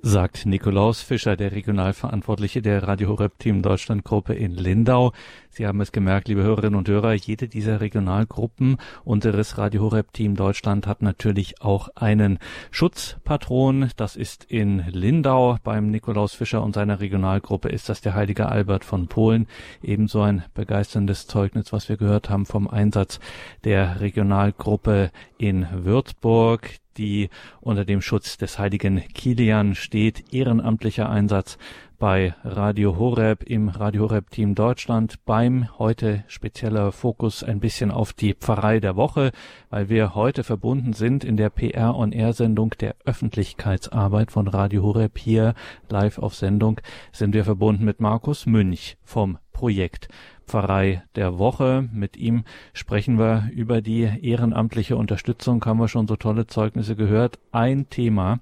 [0.03, 5.13] sagt Nikolaus Fischer, der Regionalverantwortliche der Radio Horeb Team Deutschland Gruppe in Lindau.
[5.49, 10.35] Sie haben es gemerkt, liebe Hörerinnen und Hörer, jede dieser Regionalgruppen unseres Radio Horeb Team
[10.35, 12.39] Deutschland hat natürlich auch einen
[12.71, 13.91] Schutzpatron.
[13.95, 15.57] Das ist in Lindau.
[15.63, 19.47] Beim Nikolaus Fischer und seiner Regionalgruppe ist das der heilige Albert von Polen.
[19.83, 23.19] Ebenso ein begeisterndes Zeugnis, was wir gehört haben vom Einsatz
[23.63, 30.33] der Regionalgruppe in Würzburg die unter dem Schutz des heiligen Kilian steht.
[30.33, 31.57] Ehrenamtlicher Einsatz
[32.01, 38.11] bei Radio Horeb im Radio Horeb Team Deutschland beim heute spezieller Fokus ein bisschen auf
[38.11, 39.31] die Pfarrei der Woche,
[39.69, 44.81] weil wir heute verbunden sind in der PR on Air Sendung der Öffentlichkeitsarbeit von Radio
[44.81, 45.53] Horeb hier
[45.89, 50.07] live auf Sendung sind wir verbunden mit Markus Münch vom Projekt
[50.51, 51.87] Pfarrei der Woche.
[51.93, 57.39] Mit ihm sprechen wir über die ehrenamtliche Unterstützung, haben wir schon so tolle Zeugnisse gehört.
[57.53, 58.39] Ein Thema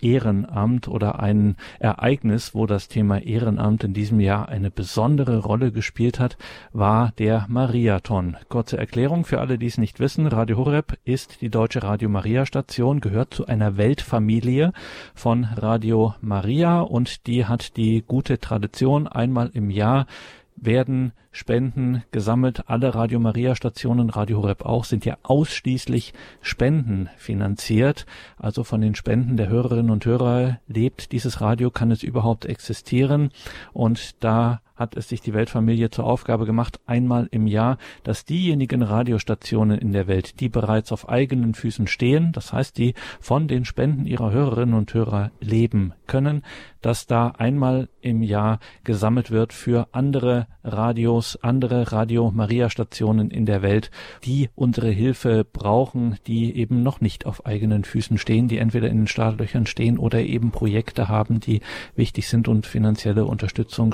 [0.00, 6.18] Ehrenamt oder ein Ereignis, wo das Thema Ehrenamt in diesem Jahr eine besondere Rolle gespielt
[6.18, 6.38] hat,
[6.72, 8.38] war der Mariathon.
[8.48, 10.26] Kurze Erklärung für alle, die es nicht wissen.
[10.28, 14.72] Radio Horeb ist die deutsche Radio Maria Station, gehört zu einer Weltfamilie
[15.14, 20.06] von Radio Maria und die hat die gute Tradition, einmal im Jahr
[20.56, 22.68] werden Spenden gesammelt.
[22.68, 28.06] Alle Radio Maria Stationen, Radio Horeb auch, sind ja ausschließlich Spenden finanziert.
[28.36, 33.30] Also von den Spenden der Hörerinnen und Hörer lebt dieses Radio, kann es überhaupt existieren.
[33.72, 38.82] Und da hat es sich die Weltfamilie zur Aufgabe gemacht, einmal im Jahr, dass diejenigen
[38.82, 43.66] Radiostationen in der Welt, die bereits auf eigenen Füßen stehen, das heißt, die von den
[43.66, 46.42] Spenden ihrer Hörerinnen und Hörer leben können,
[46.80, 53.44] dass da einmal im Jahr gesammelt wird für andere Radios, andere Radio Maria Stationen in
[53.44, 53.90] der Welt,
[54.24, 58.98] die unsere Hilfe brauchen, die eben noch nicht auf eigenen Füßen stehen, die entweder in
[58.98, 61.60] den Startlöchern stehen oder eben Projekte haben, die
[61.96, 63.92] wichtig sind und finanzielle Unterstützung,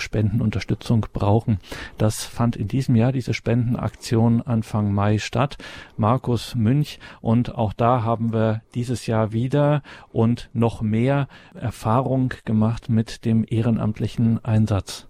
[0.77, 1.59] Spendenunterstützung brauchen.
[1.99, 5.57] Das fand in diesem Jahr diese Spendenaktion Anfang Mai statt.
[5.97, 12.89] Markus Münch und auch da haben wir dieses Jahr wieder und noch mehr Erfahrung gemacht
[12.89, 15.07] mit dem ehrenamtlichen Einsatz.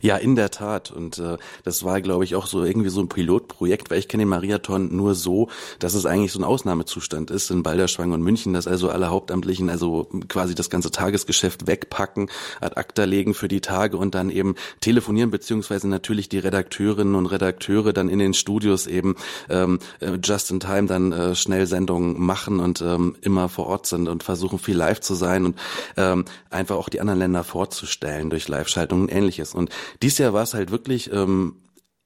[0.00, 0.90] Ja, in der Tat.
[0.90, 4.22] Und äh, das war, glaube ich, auch so irgendwie so ein Pilotprojekt, weil ich kenne
[4.22, 8.52] den Mariathon nur so, dass es eigentlich so ein Ausnahmezustand ist in Balderschwang und München,
[8.52, 12.30] dass also alle Hauptamtlichen also quasi das ganze Tagesgeschäft wegpacken,
[12.60, 17.26] ad acta legen für die Tage und dann eben telefonieren, beziehungsweise natürlich die Redakteurinnen und
[17.26, 19.16] Redakteure dann in den Studios eben
[19.48, 23.86] ähm, äh, just in time dann äh, schnell Sendungen machen und ähm, immer vor Ort
[23.86, 25.58] sind und versuchen viel live zu sein und
[25.96, 29.54] ähm, einfach auch die anderen Länder vorzustellen durch Live-Schaltungen und ähnliches.
[29.54, 29.70] Und
[30.02, 31.56] dies Jahr war es halt wirklich, ähm,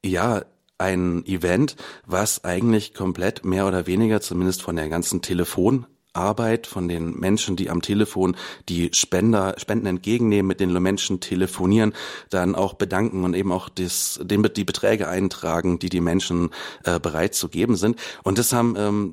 [0.05, 0.43] ja,
[0.79, 6.89] ein Event, was eigentlich komplett mehr oder weniger, zumindest von der ganzen Telefon Arbeit von
[6.89, 8.37] den Menschen, die am Telefon
[8.69, 11.93] die Spender, Spenden entgegennehmen, mit den Menschen telefonieren,
[12.31, 16.51] dann auch bedanken und eben auch das, den, die Beträge eintragen, die die Menschen
[16.85, 17.97] äh, bereit zu geben sind.
[18.25, 19.13] Und das haben, ähm,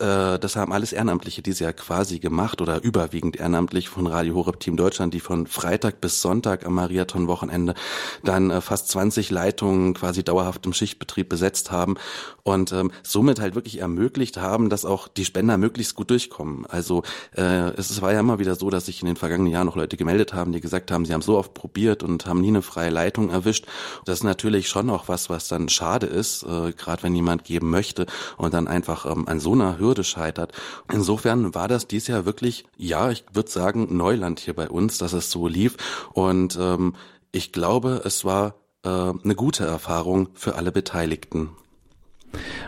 [0.00, 4.60] äh, das haben alles Ehrenamtliche dieses Jahr quasi gemacht oder überwiegend ehrenamtlich von Radio Horeb
[4.60, 7.74] Team Deutschland, die von Freitag bis Sonntag am Mariathon-Wochenende
[8.22, 11.96] dann äh, fast 20 Leitungen quasi dauerhaft im Schichtbetrieb besetzt haben
[12.44, 16.66] und ähm, somit halt wirklich ermöglicht haben, dass auch die Spender möglichst gut durch durchkommen.
[16.66, 17.02] Also
[17.36, 19.96] äh, es war ja immer wieder so, dass sich in den vergangenen Jahren noch Leute
[19.96, 22.90] gemeldet haben, die gesagt haben, sie haben so oft probiert und haben nie eine freie
[22.90, 23.66] Leitung erwischt.
[24.04, 27.70] Das ist natürlich schon auch was, was dann schade ist, äh, gerade wenn jemand geben
[27.70, 30.52] möchte und dann einfach ähm, an so einer Hürde scheitert.
[30.92, 35.12] Insofern war das dies Jahr wirklich, ja, ich würde sagen, Neuland hier bei uns, dass
[35.12, 35.76] es so lief.
[36.12, 36.94] Und ähm,
[37.32, 41.50] ich glaube, es war äh, eine gute Erfahrung für alle Beteiligten.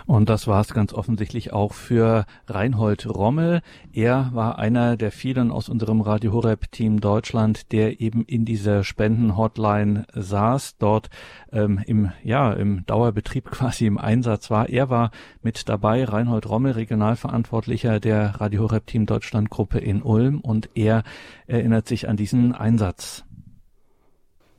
[0.07, 3.61] Und das war es ganz offensichtlich auch für Reinhold Rommel.
[3.93, 8.85] Er war einer der vielen aus unserem Radio Horeb Team Deutschland, der eben in dieser
[8.85, 11.11] Spendenhotline saß, dort
[11.53, 14.69] ähm, im, ja, im Dauerbetrieb quasi im Einsatz war.
[14.69, 15.11] Er war
[15.43, 21.03] mit dabei, Reinhold Rommel, Regionalverantwortlicher der Radio Horeb Team Deutschland Gruppe in Ulm und er
[21.47, 23.25] erinnert sich an diesen Einsatz.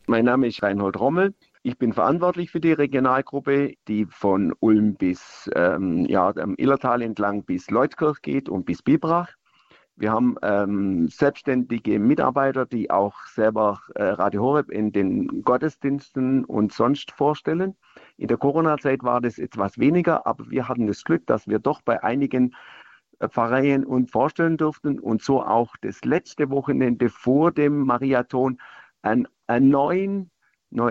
[0.08, 1.34] Mein Name ist Reinhold Rommel.
[1.64, 7.44] Ich bin verantwortlich für die Regionalgruppe, die von Ulm bis ähm, ja, am Illertal entlang
[7.44, 9.30] bis Leutkirch geht und bis Bibrach.
[9.96, 16.74] Wir haben ähm, selbstständige Mitarbeiter, die auch selber äh, Radio Horeb in den Gottesdiensten und
[16.74, 17.76] sonst vorstellen.
[18.18, 21.84] In der Corona-Zeit war das etwas weniger, aber wir hatten das Glück, dass wir doch
[21.84, 22.56] bei einigen
[23.20, 28.60] äh, Pfarreien uns vorstellen durften und so auch das letzte Wochenende vor dem Mariathon
[29.04, 30.32] einen, einen neuen,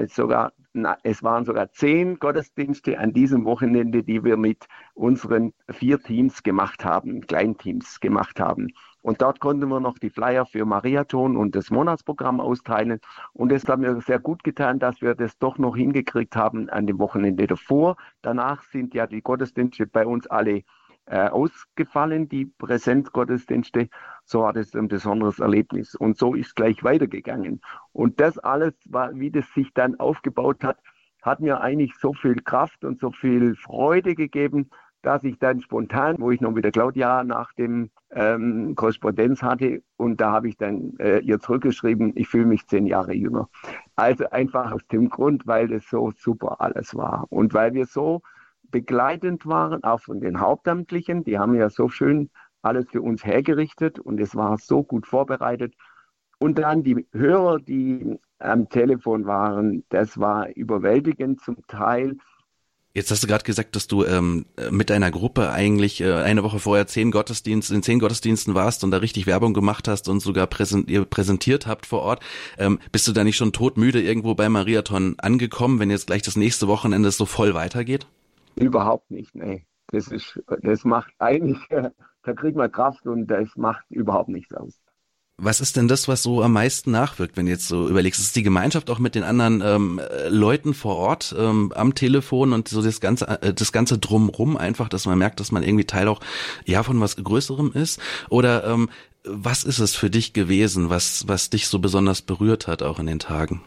[0.08, 5.98] sogar na, es waren sogar zehn Gottesdienste an diesem Wochenende, die wir mit unseren vier
[6.00, 8.68] Teams gemacht haben, Kleinteams gemacht haben.
[9.02, 13.00] Und dort konnten wir noch die Flyer für Mariathon und das Monatsprogramm austeilen.
[13.32, 16.86] Und es hat mir sehr gut getan, dass wir das doch noch hingekriegt haben an
[16.86, 17.96] dem Wochenende davor.
[18.22, 20.62] Danach sind ja die Gottesdienste bei uns alle
[21.11, 23.88] äh, ausgefallen, die Präsenzgottesdienste.
[24.25, 25.94] So war das ein besonderes Erlebnis.
[25.94, 27.61] Und so ist gleich weitergegangen.
[27.92, 30.79] Und das alles, war, wie das sich dann aufgebaut hat,
[31.23, 34.70] hat mir eigentlich so viel Kraft und so viel Freude gegeben,
[35.03, 39.83] dass ich dann spontan, wo ich noch mit der Claudia nach dem ähm, Korrespondenz hatte,
[39.96, 43.49] und da habe ich dann äh, ihr zurückgeschrieben, ich fühle mich zehn Jahre jünger.
[43.96, 48.23] Also einfach aus dem Grund, weil das so super alles war und weil wir so
[48.70, 51.24] begleitend waren, auch von den Hauptamtlichen.
[51.24, 52.30] Die haben ja so schön
[52.62, 55.74] alles für uns hergerichtet und es war so gut vorbereitet.
[56.38, 62.16] Und dann die Hörer, die am Telefon waren, das war überwältigend zum Teil.
[62.92, 66.59] Jetzt hast du gerade gesagt, dass du ähm, mit deiner Gruppe eigentlich äh, eine Woche
[66.59, 70.48] vorher zehn Gottesdienste, in zehn Gottesdiensten warst und da richtig Werbung gemacht hast und sogar
[70.48, 72.20] präsentiert, präsentiert habt vor Ort.
[72.59, 76.35] Ähm, bist du da nicht schon todmüde irgendwo bei Mariathon angekommen, wenn jetzt gleich das
[76.35, 78.09] nächste Wochenende so voll weitergeht?
[78.61, 79.66] Überhaupt nicht, nee.
[79.88, 81.59] Das ist, das macht eigentlich,
[82.23, 84.81] da kriegt man Kraft und das macht überhaupt nichts aus.
[85.42, 88.20] Was ist denn das, was so am meisten nachwirkt, wenn du jetzt so überlegst?
[88.20, 92.68] Ist die Gemeinschaft auch mit den anderen ähm, Leuten vor Ort ähm, am Telefon und
[92.68, 96.09] so das ganze, äh, das ganze drumrum einfach, dass man merkt, dass man irgendwie Teil
[96.09, 96.20] auch
[96.66, 98.01] ja von was Größerem ist?
[98.29, 98.90] Oder ähm,
[99.25, 103.07] was ist es für dich gewesen, was was dich so besonders berührt hat auch in
[103.07, 103.62] den Tagen?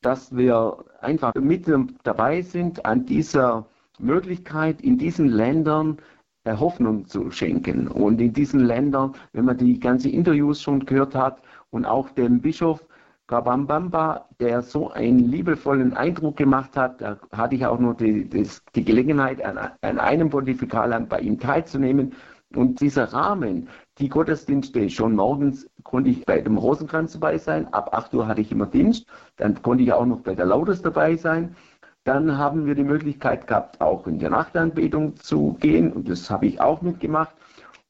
[0.00, 1.66] dass wir einfach mit
[2.04, 3.66] dabei sind an dieser
[3.98, 5.98] Möglichkeit, in diesen Ländern
[6.44, 7.88] äh, Hoffnung zu schenken.
[7.88, 12.40] Und in diesen Ländern, wenn man die ganzen Interviews schon gehört hat und auch den
[12.40, 12.84] Bischof
[13.28, 18.26] Kabambamba, der so einen liebevollen Eindruck gemacht hat, da hatte ich auch nur die,
[18.74, 22.14] die Gelegenheit, an, an einem Pontifikalamt bei ihm teilzunehmen.
[22.54, 27.90] Und dieser Rahmen, die Gottesdienste, schon morgens konnte ich bei dem Rosenkranz dabei sein, ab
[27.92, 29.06] 8 Uhr hatte ich immer Dienst,
[29.36, 31.54] dann konnte ich auch noch bei der Laudes dabei sein.
[32.08, 36.46] Dann haben wir die Möglichkeit gehabt, auch in der Nachtanbetung zu gehen und das habe
[36.46, 37.34] ich auch mitgemacht.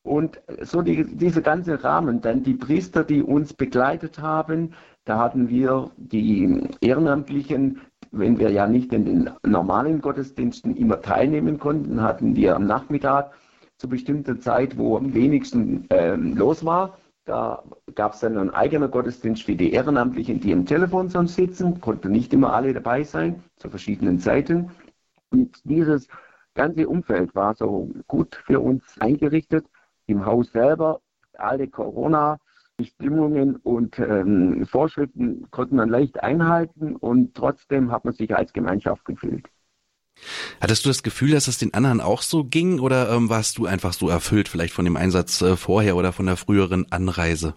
[0.03, 4.73] Und so die, dieser ganze Rahmen, dann die Priester, die uns begleitet haben,
[5.05, 11.61] da hatten wir die Ehrenamtlichen, wenn wir ja nicht in den normalen Gottesdiensten immer teilnehmen
[11.61, 13.31] konnten, hatten wir am Nachmittag
[13.77, 16.99] zu bestimmter Zeit, wo am wenigsten ähm, los war,
[17.29, 17.63] da
[17.95, 22.11] gab es dann einen eigenen Gottesdienst für die Ehrenamtlichen, die im Telefon sonst sitzen, konnten
[22.11, 24.71] nicht immer alle dabei sein, zu verschiedenen Zeiten.
[25.31, 26.09] Und dieses
[26.55, 29.67] ganze Umfeld war so gut für uns eingerichtet.
[30.07, 31.03] Im Haus selber,
[31.35, 38.55] alle Corona-Bestimmungen und ähm, Vorschriften konnte man leicht einhalten und trotzdem hat man sich als
[38.55, 39.47] Gemeinschaft gefühlt.
[40.61, 43.67] Hattest du das Gefühl, dass es den anderen auch so ging oder ähm, warst du
[43.67, 47.55] einfach so erfüllt, vielleicht von dem Einsatz äh, vorher oder von der früheren Anreise?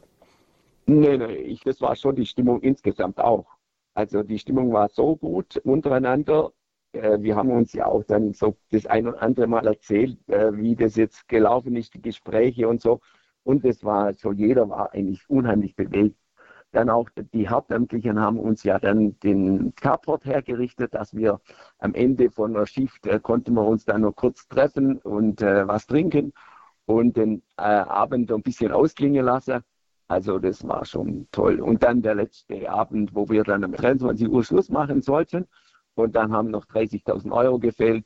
[0.86, 3.46] Nee, nee, ich, das war schon die Stimmung insgesamt auch.
[3.94, 6.52] Also die Stimmung war so gut untereinander.
[6.94, 10.56] Äh, wir haben uns ja auch dann so das ein oder andere Mal erzählt, äh,
[10.56, 13.02] wie das jetzt gelaufen ist, die Gespräche und so.
[13.44, 16.16] Und es war so, jeder war eigentlich unheimlich bewegt.
[16.72, 21.42] Dann auch die Hauptamtlichen haben uns ja dann den Carport hergerichtet, dass wir
[21.80, 25.68] am Ende von der Schicht äh, konnten wir uns dann noch kurz treffen und äh,
[25.68, 26.34] was trinken
[26.86, 29.62] und den äh, Abend ein bisschen ausklingen lassen.
[30.08, 31.62] Also das war schon toll.
[31.62, 35.48] Und dann der letzte Abend, wo wir dann um 23 Uhr Schluss machen sollten.
[35.96, 38.06] Und dann haben noch 30.000 Euro gefehlt.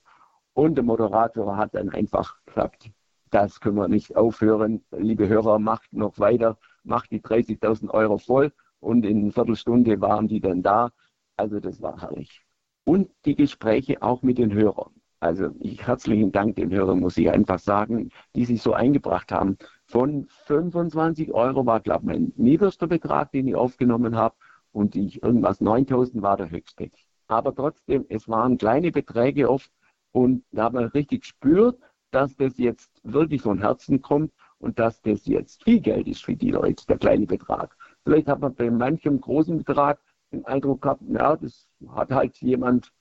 [0.54, 2.90] Und der Moderator hat dann einfach gesagt,
[3.32, 4.84] das können wir nicht aufhören.
[4.92, 10.28] Liebe Hörer, macht noch weiter macht die 30.000 Euro voll und in einer Viertelstunde waren
[10.28, 10.92] die dann da.
[11.38, 12.42] Also das war herrlich.
[12.86, 14.94] Und die Gespräche auch mit den Hörern.
[15.20, 19.58] Also ich herzlichen Dank den Hörern, muss ich einfach sagen, die sich so eingebracht haben.
[19.86, 24.36] Von 25 Euro war, glaube ich, mein niederster Betrag, den ich aufgenommen habe.
[24.72, 26.92] Und ich, irgendwas 9000 war der höchste.
[27.28, 29.72] Aber trotzdem, es waren kleine Beträge oft.
[30.12, 31.80] Und da hat man richtig gespürt,
[32.12, 36.36] dass das jetzt wirklich von Herzen kommt und dass das jetzt viel Geld ist für
[36.36, 37.76] die Leute, der kleine Betrag.
[38.04, 40.00] Vielleicht hat man bei manchem großen Betrag
[40.32, 42.92] den Eindruck gehabt, ja, das hat halt jemand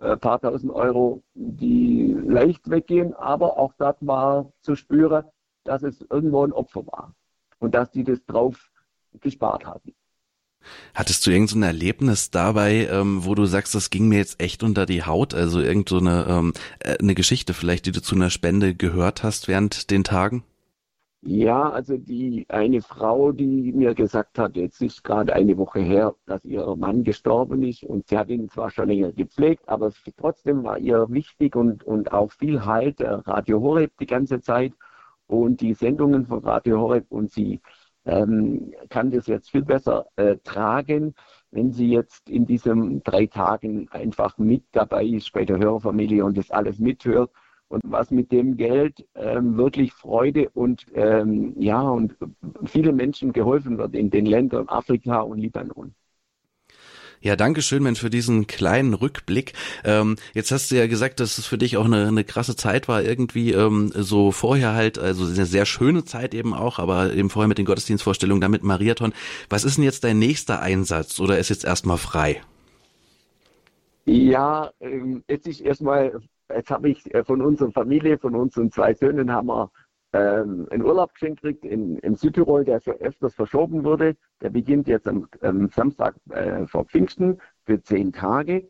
[0.00, 5.24] ein äh, paar tausend Euro, die leicht weggehen, aber auch dort war zu spüren,
[5.64, 7.14] dass es irgendwo ein Opfer war
[7.58, 8.70] und dass die das drauf
[9.20, 9.94] gespart hatten.
[10.94, 14.62] Hattest du irgendein so Erlebnis dabei, ähm, wo du sagst, das ging mir jetzt echt
[14.62, 15.34] unter die Haut?
[15.34, 19.48] Also irgendeine so ähm, äh, eine Geschichte vielleicht, die du zu einer Spende gehört hast
[19.48, 20.44] während den Tagen?
[21.22, 26.14] Ja, also die eine Frau, die mir gesagt hat, jetzt ist gerade eine Woche her,
[26.26, 30.62] dass ihr Mann gestorben ist und sie hat ihn zwar schon länger gepflegt, aber trotzdem
[30.62, 34.72] war ihr wichtig und, und auch viel Halt der Radio Horeb die ganze Zeit
[35.26, 37.60] und die Sendungen von Radio Horeb und sie
[38.04, 41.14] ähm, kann das jetzt viel besser äh, tragen,
[41.50, 46.38] wenn sie jetzt in diesen drei Tagen einfach mit dabei ist bei der Hörerfamilie und
[46.38, 47.30] das alles mithört
[47.68, 52.16] und was mit dem Geld ähm, wirklich Freude und ähm, ja und
[52.64, 55.94] viele Menschen geholfen wird in den Ländern Afrika und Libanon.
[57.20, 59.52] Ja, danke schön, Mensch, für diesen kleinen Rückblick.
[59.84, 62.86] Ähm, jetzt hast du ja gesagt, dass es für dich auch eine, eine krasse Zeit
[62.86, 67.28] war, irgendwie ähm, so vorher halt, also eine sehr schöne Zeit eben auch, aber eben
[67.28, 69.12] vorher mit den Gottesdienstvorstellungen, damit Mariathon.
[69.50, 72.40] Was ist denn jetzt dein nächster Einsatz oder ist jetzt erstmal frei?
[74.06, 76.20] Ja, ähm, jetzt ist erstmal
[76.54, 79.70] jetzt habe ich äh, von unserer Familie, von unseren zwei Söhnen, haben wir
[80.12, 84.16] ähm, einen Urlaub geschenkt gekriegt in, in Südtirol, der schon öfters verschoben wurde.
[84.40, 88.68] Der beginnt jetzt am, am Samstag äh, vor Pfingsten für zehn Tage.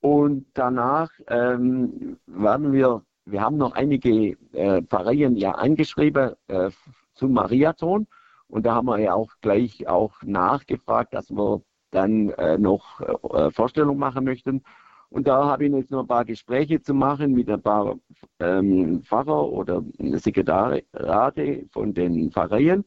[0.00, 6.70] Und danach ähm, werden wir, wir haben noch einige äh, Pfarreien ja angeschrieben äh,
[7.14, 8.06] zum Mariathon.
[8.48, 13.50] Und da haben wir ja auch gleich auch nachgefragt, dass wir dann äh, noch äh,
[13.50, 14.62] Vorstellung machen möchten.
[15.10, 17.96] Und da habe ich jetzt noch ein paar Gespräche zu machen mit ein paar
[18.38, 22.84] ähm, Pfarrer oder Sekretarate von den Pfarreien.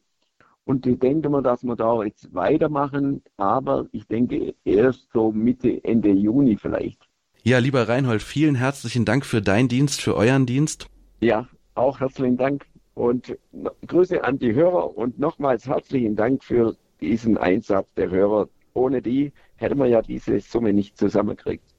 [0.66, 5.84] Und ich denke mal, dass wir da jetzt weitermachen, aber ich denke erst so Mitte,
[5.84, 7.02] Ende Juni vielleicht.
[7.44, 10.88] Ja, lieber Reinhold, vielen herzlichen Dank für deinen Dienst, für euren Dienst.
[11.20, 13.38] Ja, auch herzlichen Dank und
[13.86, 19.32] Grüße an die Hörer und nochmals herzlichen Dank für diesen Einsatz der Hörer ohne die
[19.58, 21.73] hätten wir ja diese Summe nicht zusammengekriegt.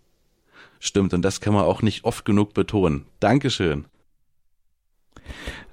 [0.81, 3.07] Stimmt, und das kann man auch nicht oft genug betonen.
[3.21, 3.87] Dankeschön.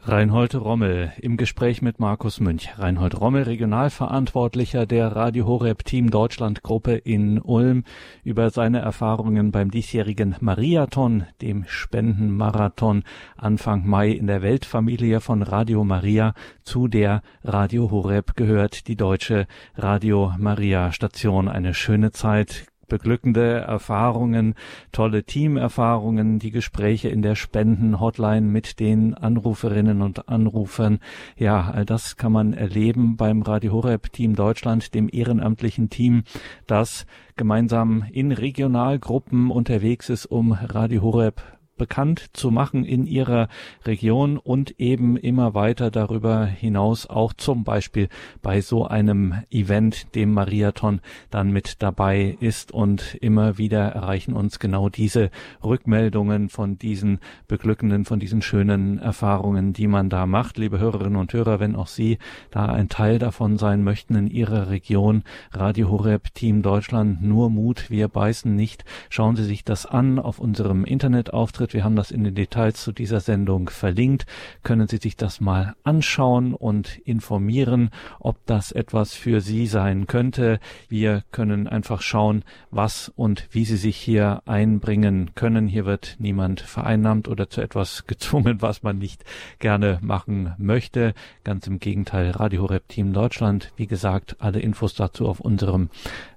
[0.04, 2.70] Reinhold Rommel im Gespräch mit Markus Münch.
[2.80, 7.84] Reinhold Rommel, Regionalverantwortlicher der Radio Horeb Team Deutschland Gruppe in Ulm,
[8.24, 13.04] über seine Erfahrungen beim diesjährigen Mariathon, dem Spendenmarathon
[13.38, 16.34] Anfang Mai in der Weltfamilie von Radio Maria,
[16.64, 19.46] zu der Radio Horeb gehört die deutsche
[19.76, 21.48] Radio Maria Station.
[21.48, 24.54] Eine schöne Zeit, beglückende Erfahrungen,
[24.92, 31.00] tolle Teamerfahrungen, die Gespräche in der Spenden-Hotline mit den Anruferinnen und Anrufern.
[31.38, 36.24] Ja, all das kann man erleben beim Radio Horeb Team Deutschland, dem ehrenamtlichen Team,
[36.68, 37.06] das
[37.38, 41.42] gemeinsam in Regionalgruppen unterwegs ist, um Radio Horeb
[41.82, 43.48] bekannt zu machen in ihrer
[43.88, 48.08] Region und eben immer weiter darüber hinaus auch zum Beispiel
[48.44, 51.02] bei so einem Event, dem Mariathon,
[51.32, 55.32] dann mit dabei ist und immer wieder erreichen uns genau diese
[55.64, 57.18] Rückmeldungen von diesen
[57.48, 60.60] beglückenden, von diesen schönen Erfahrungen, die man da macht.
[60.60, 62.20] Liebe Hörerinnen und Hörer, wenn auch Sie
[62.52, 67.90] da ein Teil davon sein möchten in Ihrer Region, Radio Horeb Team Deutschland, nur Mut,
[67.90, 68.86] wir beißen nicht.
[69.10, 71.82] Schauen Sie sich das an auf unserem Internetauftritt wird.
[71.82, 74.26] Wir haben das in den Details zu dieser Sendung verlinkt.
[74.64, 80.60] Können Sie sich das mal anschauen und informieren, ob das etwas für Sie sein könnte.
[80.90, 85.68] Wir können einfach schauen, was und wie Sie sich hier einbringen können.
[85.68, 89.24] Hier wird niemand vereinnahmt oder zu etwas gezwungen, was man nicht
[89.60, 91.14] gerne machen möchte.
[91.44, 93.72] Ganz im Gegenteil, Radio Horeb Team Deutschland.
[93.76, 95.90] Wie gesagt, alle Infos dazu auf unserem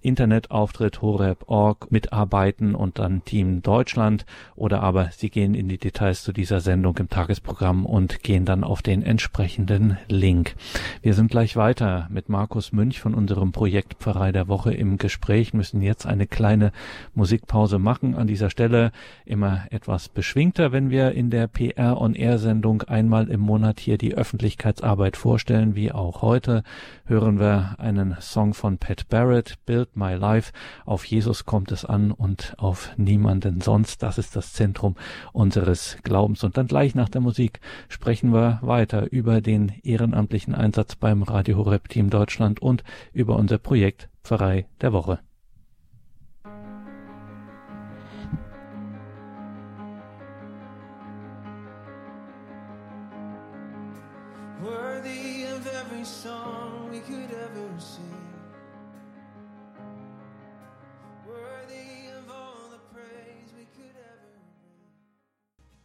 [0.05, 6.33] Internetauftritt horeb.org mitarbeiten und dann Team Deutschland oder aber Sie gehen in die Details zu
[6.33, 10.55] dieser Sendung im Tagesprogramm und gehen dann auf den entsprechenden Link.
[11.03, 15.55] Wir sind gleich weiter mit Markus Münch von unserem Projekt Pfarrei der Woche im Gespräch,
[15.55, 16.73] müssen jetzt eine kleine
[17.15, 18.15] Musikpause machen.
[18.15, 18.93] An dieser Stelle
[19.25, 23.97] immer etwas beschwingter, wenn wir in der PR on Air Sendung einmal im Monat hier
[23.97, 26.63] die Öffentlichkeitsarbeit vorstellen, wie auch heute
[27.07, 30.53] hören wir einen Song von Pat Barrett, Build My Life.
[30.85, 34.03] Auf Jesus kommt es an und auf niemanden sonst.
[34.03, 34.97] Das ist das Zentrum
[35.33, 36.45] unseres Glaubens.
[36.45, 41.59] Und dann gleich nach der Musik sprechen wir weiter über den ehrenamtlichen Einsatz beim Radio
[41.59, 45.21] Horeb Team Deutschland und über unser Projekt Pfarrei der Woche.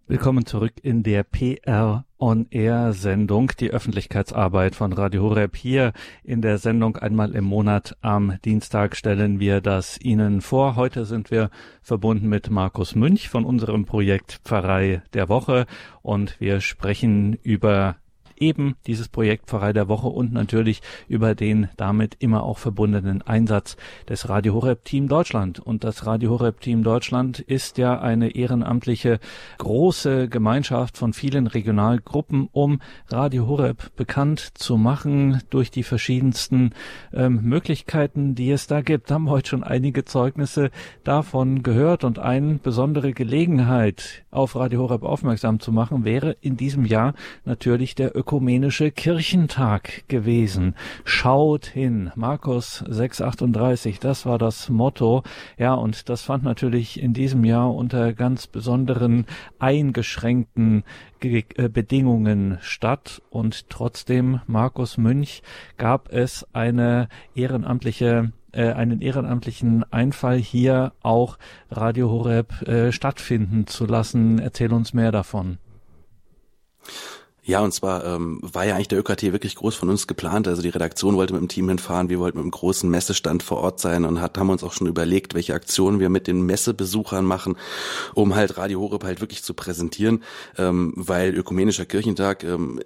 [0.10, 5.56] Willkommen zurück in der PR On Air Sendung, die Öffentlichkeitsarbeit von Radio Horeb.
[5.56, 5.94] Hier
[6.24, 10.76] in der Sendung einmal im Monat am Dienstag stellen wir das Ihnen vor.
[10.76, 11.52] Heute sind wir
[11.84, 15.68] verbunden mit Markus Münch von unserem Projekt Pfarrei der Woche
[16.02, 17.98] und wir sprechen über
[18.40, 23.78] eben dieses Projekt Pfarrei der Woche und natürlich über den damit immer auch verbundenen Einsatz
[24.08, 25.60] des Radio Horeb Team Deutschland.
[25.60, 29.20] Und das Radio Horeb Team Deutschland ist ja eine ehrenamtliche
[29.58, 36.72] große Gemeinschaft von vielen Regionalgruppen, um Radio Horeb bekannt zu machen durch die verschiedensten
[37.14, 39.12] ähm, Möglichkeiten, die es da gibt.
[39.12, 40.72] Haben heute schon einige Zeugnisse
[41.04, 46.86] davon gehört und eine besondere Gelegenheit auf Radio Horeb aufmerksam zu machen wäre in diesem
[46.86, 47.14] Jahr
[47.46, 50.76] natürlich der Öko ökumenische Kirchentag gewesen.
[51.04, 52.12] Schaut hin.
[52.16, 55.24] Markus 638, das war das Motto.
[55.58, 59.26] Ja, und das fand natürlich in diesem Jahr unter ganz besonderen
[59.58, 60.84] eingeschränkten
[61.22, 65.42] äh, Bedingungen statt und trotzdem Markus Münch
[65.78, 71.40] gab es eine ehrenamtliche äh, einen ehrenamtlichen Einfall hier auch
[71.72, 74.38] Radio Horeb äh, stattfinden zu lassen.
[74.38, 75.58] Erzähl uns mehr davon.
[77.50, 80.48] Ja, und zwar ähm, war ja eigentlich der ÖKT wirklich groß von uns geplant.
[80.48, 83.58] Also die Redaktion wollte mit dem Team hinfahren, wir wollten mit einem großen Messestand vor
[83.58, 87.26] Ort sein und hat, haben uns auch schon überlegt, welche Aktionen wir mit den Messebesuchern
[87.26, 87.58] machen,
[88.14, 90.22] um halt Radio Horeb halt wirklich zu präsentieren,
[90.60, 92.82] ähm, weil Ökumenischer Kirchentag ähm,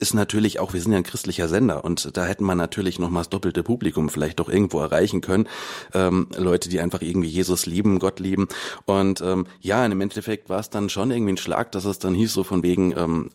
[0.00, 3.10] ist natürlich auch, wir sind ja ein christlicher Sender und da hätten man natürlich noch
[3.10, 5.48] mal das doppelte Publikum vielleicht doch irgendwo erreichen können.
[5.94, 8.48] Ähm, Leute, die einfach irgendwie Jesus lieben, Gott lieben.
[8.84, 12.14] Und ähm, ja, im Endeffekt war es dann schon irgendwie ein Schlag, dass es dann
[12.14, 13.30] hieß so von wegen, ähm,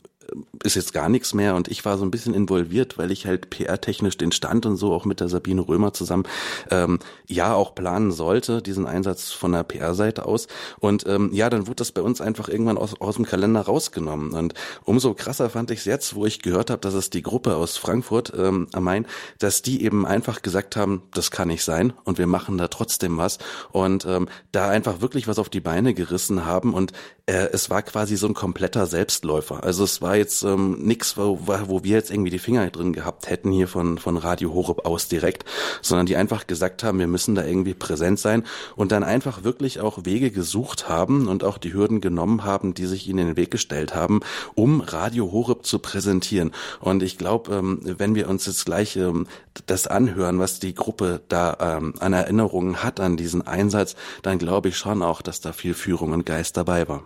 [0.63, 3.49] ist jetzt gar nichts mehr und ich war so ein bisschen involviert, weil ich halt
[3.49, 6.23] PR-technisch den Stand und so auch mit der Sabine Römer zusammen
[6.69, 10.47] ähm, ja auch planen sollte, diesen Einsatz von der PR-Seite aus.
[10.79, 14.33] Und ähm, ja, dann wurde das bei uns einfach irgendwann aus, aus dem Kalender rausgenommen.
[14.33, 14.53] Und
[14.83, 17.77] umso krasser fand ich es jetzt, wo ich gehört habe, dass es die Gruppe aus
[17.77, 19.05] Frankfurt ähm, am Main,
[19.39, 23.17] dass die eben einfach gesagt haben, das kann nicht sein und wir machen da trotzdem
[23.17, 23.37] was.
[23.71, 26.93] Und ähm, da einfach wirklich was auf die Beine gerissen haben und
[27.31, 29.63] äh, es war quasi so ein kompletter Selbstläufer.
[29.63, 33.29] Also es war jetzt ähm, nichts, wo, wo wir jetzt irgendwie die Finger drin gehabt
[33.29, 35.45] hätten hier von, von Radio Horeb aus direkt,
[35.81, 38.43] sondern die einfach gesagt haben, wir müssen da irgendwie präsent sein
[38.75, 42.85] und dann einfach wirklich auch Wege gesucht haben und auch die Hürden genommen haben, die
[42.85, 44.19] sich ihnen in den Weg gestellt haben,
[44.53, 46.51] um Radio Horeb zu präsentieren.
[46.81, 49.27] Und ich glaube, ähm, wenn wir uns jetzt gleich ähm,
[49.67, 54.67] das anhören, was die Gruppe da ähm, an Erinnerungen hat an diesen Einsatz, dann glaube
[54.69, 57.03] ich schon auch, dass da viel Führung und Geist dabei war.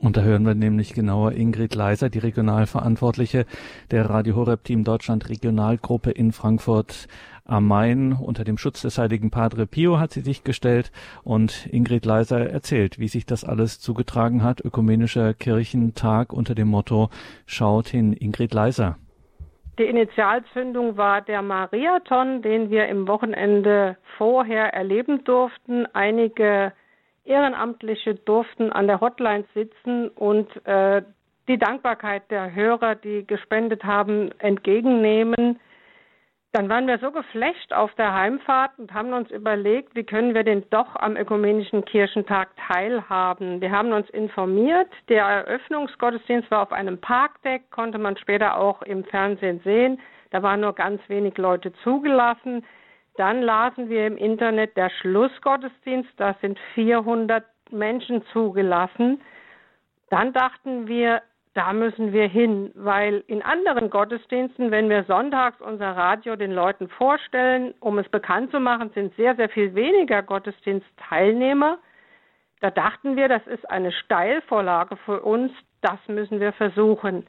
[0.00, 3.46] Und da hören wir nämlich genauer Ingrid Leiser, die Regionalverantwortliche
[3.90, 7.08] der Radio Horeb Team Deutschland Regionalgruppe in Frankfurt
[7.44, 8.12] am Main.
[8.12, 10.92] Unter dem Schutz des heiligen Padre Pio hat sie sich gestellt
[11.24, 14.64] und Ingrid Leiser erzählt, wie sich das alles zugetragen hat.
[14.64, 17.10] Ökumenischer Kirchentag unter dem Motto
[17.46, 18.98] Schaut hin, Ingrid Leiser.
[19.80, 25.86] Die Initialzündung war der Mariathon, den wir im Wochenende vorher erleben durften.
[25.92, 26.72] Einige
[27.28, 31.02] Ehrenamtliche durften an der Hotline sitzen und äh,
[31.48, 35.58] die Dankbarkeit der Hörer, die gespendet haben, entgegennehmen.
[36.52, 40.44] Dann waren wir so geflecht auf der Heimfahrt und haben uns überlegt, wie können wir
[40.44, 43.60] denn doch am Ökumenischen Kirchentag teilhaben.
[43.60, 44.88] Wir haben uns informiert.
[45.10, 50.00] Der Eröffnungsgottesdienst war auf einem Parkdeck, konnte man später auch im Fernsehen sehen.
[50.30, 52.64] Da waren nur ganz wenig Leute zugelassen.
[53.18, 59.20] Dann lasen wir im Internet der Schlussgottesdienst, da sind 400 Menschen zugelassen.
[60.08, 65.96] Dann dachten wir, da müssen wir hin, weil in anderen Gottesdiensten, wenn wir sonntags unser
[65.96, 71.78] Radio den Leuten vorstellen, um es bekannt zu machen, sind sehr, sehr viel weniger Gottesdienstteilnehmer.
[72.60, 75.50] Da dachten wir, das ist eine Steilvorlage für uns,
[75.80, 77.26] das müssen wir versuchen.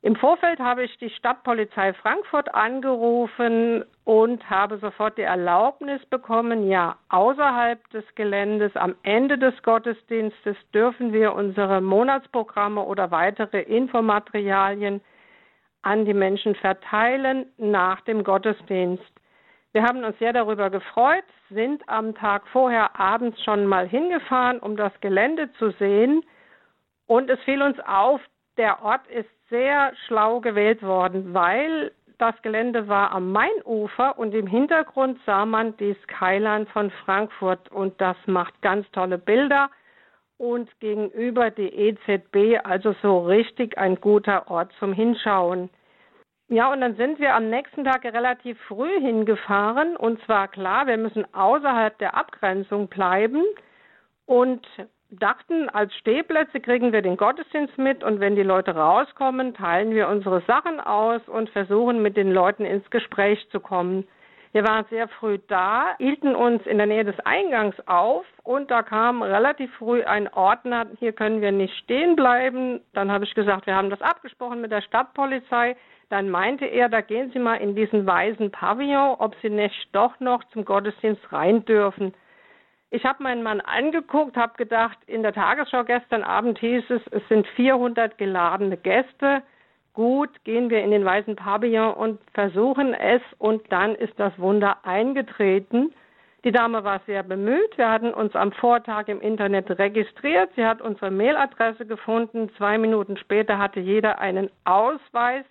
[0.00, 6.96] Im Vorfeld habe ich die Stadtpolizei Frankfurt angerufen und habe sofort die Erlaubnis bekommen, ja,
[7.08, 15.00] außerhalb des Geländes, am Ende des Gottesdienstes dürfen wir unsere Monatsprogramme oder weitere Infomaterialien
[15.82, 19.12] an die Menschen verteilen nach dem Gottesdienst.
[19.72, 24.76] Wir haben uns sehr darüber gefreut, sind am Tag vorher abends schon mal hingefahren, um
[24.76, 26.22] das Gelände zu sehen.
[27.06, 28.20] Und es fiel uns auf,
[28.56, 34.46] der Ort ist sehr schlau gewählt worden, weil das Gelände war am Mainufer und im
[34.46, 39.70] Hintergrund sah man die Skyline von Frankfurt und das macht ganz tolle Bilder.
[40.36, 45.68] Und gegenüber die EZB also so richtig ein guter Ort zum Hinschauen.
[46.48, 49.96] Ja, und dann sind wir am nächsten Tag relativ früh hingefahren.
[49.96, 53.42] Und zwar klar, wir müssen außerhalb der Abgrenzung bleiben.
[54.26, 54.66] Und
[55.10, 60.08] dachten, als Stehplätze kriegen wir den Gottesdienst mit und wenn die Leute rauskommen, teilen wir
[60.08, 64.06] unsere Sachen aus und versuchen mit den Leuten ins Gespräch zu kommen.
[64.52, 68.82] Wir waren sehr früh da, hielten uns in der Nähe des Eingangs auf und da
[68.82, 72.80] kam relativ früh ein Ordner, hier können wir nicht stehen bleiben.
[72.94, 75.76] Dann habe ich gesagt, wir haben das abgesprochen mit der Stadtpolizei.
[76.08, 80.18] Dann meinte er, da gehen Sie mal in diesen weißen Pavillon, ob Sie nicht doch
[80.20, 82.14] noch zum Gottesdienst rein dürfen.
[82.90, 87.22] Ich habe meinen Mann angeguckt, habe gedacht, in der Tagesschau gestern Abend hieß es, es
[87.28, 89.42] sind 400 geladene Gäste.
[89.92, 94.78] Gut, gehen wir in den weißen Pavillon und versuchen es und dann ist das Wunder
[94.84, 95.92] eingetreten.
[96.44, 97.76] Die Dame war sehr bemüht.
[97.76, 100.50] Wir hatten uns am Vortag im Internet registriert.
[100.54, 102.48] Sie hat unsere Mailadresse gefunden.
[102.56, 105.44] Zwei Minuten später hatte jeder einen Ausweis.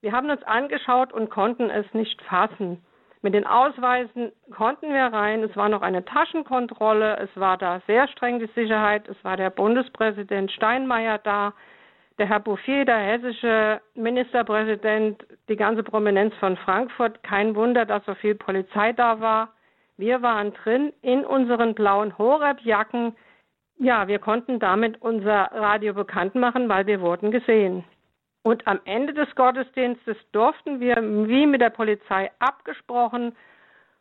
[0.00, 2.82] Wir haben uns angeschaut und konnten es nicht fassen.
[3.24, 5.42] Mit den Ausweisen konnten wir rein.
[5.44, 7.16] Es war noch eine Taschenkontrolle.
[7.20, 9.08] Es war da sehr streng die Sicherheit.
[9.08, 11.54] Es war der Bundespräsident Steinmeier da,
[12.18, 17.22] der Herr Bouffier, der hessische Ministerpräsident, die ganze Prominenz von Frankfurt.
[17.22, 19.54] Kein Wunder, dass so viel Polizei da war.
[19.96, 23.16] Wir waren drin in unseren blauen Horeb-Jacken.
[23.78, 27.84] Ja, wir konnten damit unser Radio bekannt machen, weil wir wurden gesehen.
[28.46, 33.34] Und am Ende des Gottesdienstes durften wir, wie mit der Polizei abgesprochen,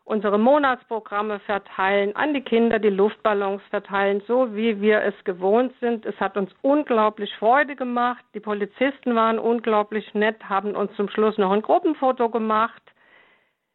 [0.04, 6.06] unsere Monatsprogramme verteilen, an die Kinder die Luftballons verteilen, so wie wir es gewohnt sind.
[6.06, 8.24] Es hat uns unglaublich Freude gemacht.
[8.34, 12.82] Die Polizisten waren unglaublich nett, haben uns zum Schluss noch ein Gruppenfoto gemacht.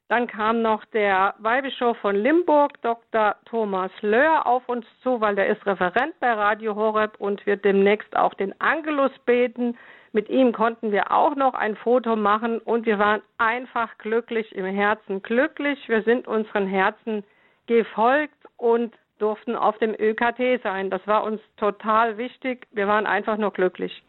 [0.08, 3.36] Dann kam noch der Weihbischof von Limburg, Dr.
[3.46, 8.14] Thomas Löhr, auf uns zu, weil der ist Referent bei Radio Horeb und wird demnächst
[8.16, 9.78] auch den Angelus beten.
[10.12, 14.64] Mit ihm konnten wir auch noch ein Foto machen und wir waren einfach glücklich, im
[14.64, 15.88] Herzen glücklich.
[15.88, 17.24] Wir sind unseren Herzen
[17.66, 20.90] gefolgt und durften auf dem ÖKT sein.
[20.90, 22.66] Das war uns total wichtig.
[22.72, 24.02] Wir waren einfach nur glücklich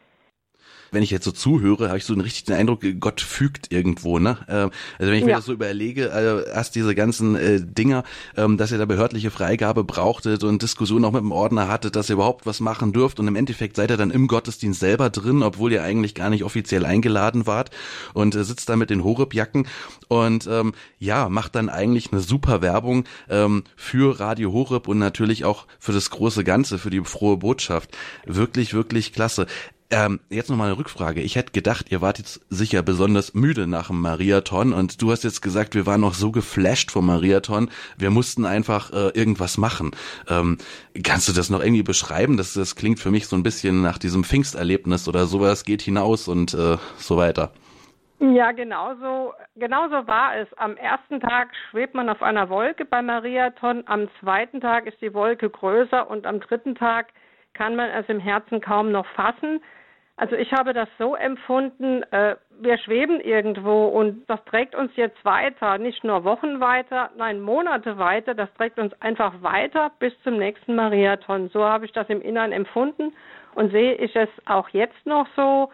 [0.92, 4.38] wenn ich jetzt so zuhöre, habe ich so einen richtigen Eindruck, Gott fügt irgendwo, ne?
[4.48, 8.04] Ähm, also wenn ich mir das so überlege, also erst diese ganzen äh, Dinger,
[8.36, 12.08] ähm, dass ihr da behördliche Freigabe brauchtet und Diskussionen auch mit dem Ordner hattet, dass
[12.08, 15.42] ihr überhaupt was machen dürft und im Endeffekt seid ihr dann im Gottesdienst selber drin,
[15.42, 17.70] obwohl ihr eigentlich gar nicht offiziell eingeladen wart
[18.14, 19.66] und äh, sitzt da mit den Horeb-Jacken
[20.08, 25.44] und ähm, ja, macht dann eigentlich eine super Werbung ähm, für Radio Horeb und natürlich
[25.44, 27.96] auch für das große Ganze, für die frohe Botschaft.
[28.26, 29.46] Wirklich, wirklich klasse.
[29.92, 31.20] Ähm, jetzt nochmal eine Rückfrage.
[31.20, 35.24] Ich hätte gedacht, ihr wart jetzt sicher besonders müde nach dem Mariathon und du hast
[35.24, 39.90] jetzt gesagt, wir waren noch so geflasht vom Mariathon, wir mussten einfach äh, irgendwas machen.
[40.28, 40.58] Ähm,
[41.02, 42.36] kannst du das noch irgendwie beschreiben?
[42.36, 46.28] Das, das klingt für mich so ein bisschen nach diesem Pfingsterlebnis oder sowas geht hinaus
[46.28, 47.52] und äh, so weiter.
[48.20, 50.46] Ja, genauso, genauso war es.
[50.58, 55.14] Am ersten Tag schwebt man auf einer Wolke beim Mariathon, am zweiten Tag ist die
[55.14, 57.08] Wolke größer und am dritten Tag
[57.54, 59.60] kann man es im Herzen kaum noch fassen.
[60.20, 65.24] Also ich habe das so empfunden, äh, wir schweben irgendwo und das trägt uns jetzt
[65.24, 70.36] weiter, nicht nur Wochen weiter, nein, Monate weiter, das trägt uns einfach weiter bis zum
[70.36, 71.48] nächsten Mariathon.
[71.48, 73.14] So habe ich das im Inneren empfunden
[73.54, 75.70] und sehe ich es auch jetzt noch so.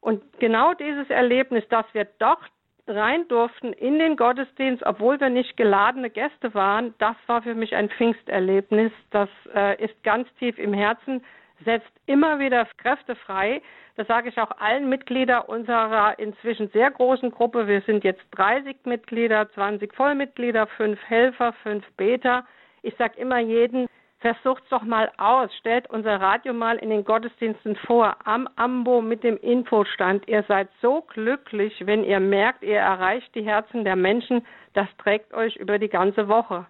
[0.00, 2.40] Und genau dieses Erlebnis, dass wir doch
[2.86, 7.74] rein durften in den Gottesdienst, obwohl wir nicht geladene Gäste waren, das war für mich
[7.74, 8.90] ein Pfingsterlebnis.
[9.10, 11.22] Das äh, ist ganz tief im Herzen,
[11.64, 13.62] setzt immer wieder Kräfte frei.
[13.96, 17.66] Das sage ich auch allen Mitgliedern unserer inzwischen sehr großen Gruppe.
[17.66, 22.46] Wir sind jetzt 30 Mitglieder, 20 Vollmitglieder, fünf Helfer, fünf Beter.
[22.82, 23.86] Ich sage immer jeden,
[24.22, 25.54] versucht's doch mal aus.
[25.58, 30.26] Stellt unser Radio mal in den Gottesdiensten vor, am Ambo mit dem Infostand.
[30.28, 34.46] Ihr seid so glücklich, wenn ihr merkt, ihr erreicht die Herzen der Menschen.
[34.72, 36.66] Das trägt euch über die ganze Woche.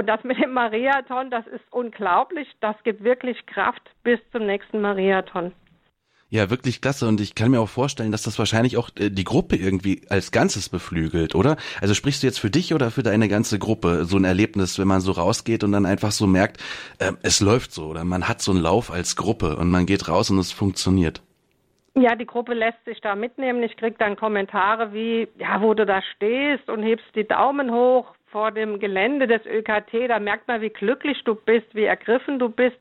[0.00, 2.48] Und das mit dem Mariathon, das ist unglaublich.
[2.62, 5.52] Das gibt wirklich Kraft bis zum nächsten Mariathon.
[6.30, 7.06] Ja, wirklich klasse.
[7.06, 10.32] Und ich kann mir auch vorstellen, dass das wahrscheinlich auch äh, die Gruppe irgendwie als
[10.32, 11.58] Ganzes beflügelt, oder?
[11.82, 14.88] Also sprichst du jetzt für dich oder für deine ganze Gruppe so ein Erlebnis, wenn
[14.88, 16.62] man so rausgeht und dann einfach so merkt,
[16.98, 20.08] äh, es läuft so oder man hat so einen Lauf als Gruppe und man geht
[20.08, 21.20] raus und es funktioniert?
[21.94, 23.62] Ja, die Gruppe lässt sich da mitnehmen.
[23.62, 28.14] Ich krieg dann Kommentare wie, ja, wo du da stehst und hebst die Daumen hoch
[28.30, 32.48] vor dem Gelände des ÖKT, da merkt man, wie glücklich du bist, wie ergriffen du
[32.48, 32.76] bist.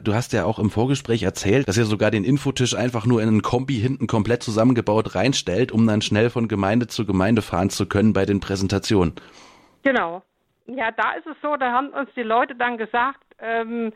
[0.00, 3.28] Du hast ja auch im Vorgespräch erzählt, dass ihr sogar den Infotisch einfach nur in
[3.28, 7.88] einen Kombi hinten komplett zusammengebaut reinstellt, um dann schnell von Gemeinde zu Gemeinde fahren zu
[7.88, 9.14] können bei den Präsentationen.
[9.82, 10.22] Genau.
[10.66, 13.92] Ja, da ist es so, da haben uns die Leute dann gesagt, ähm,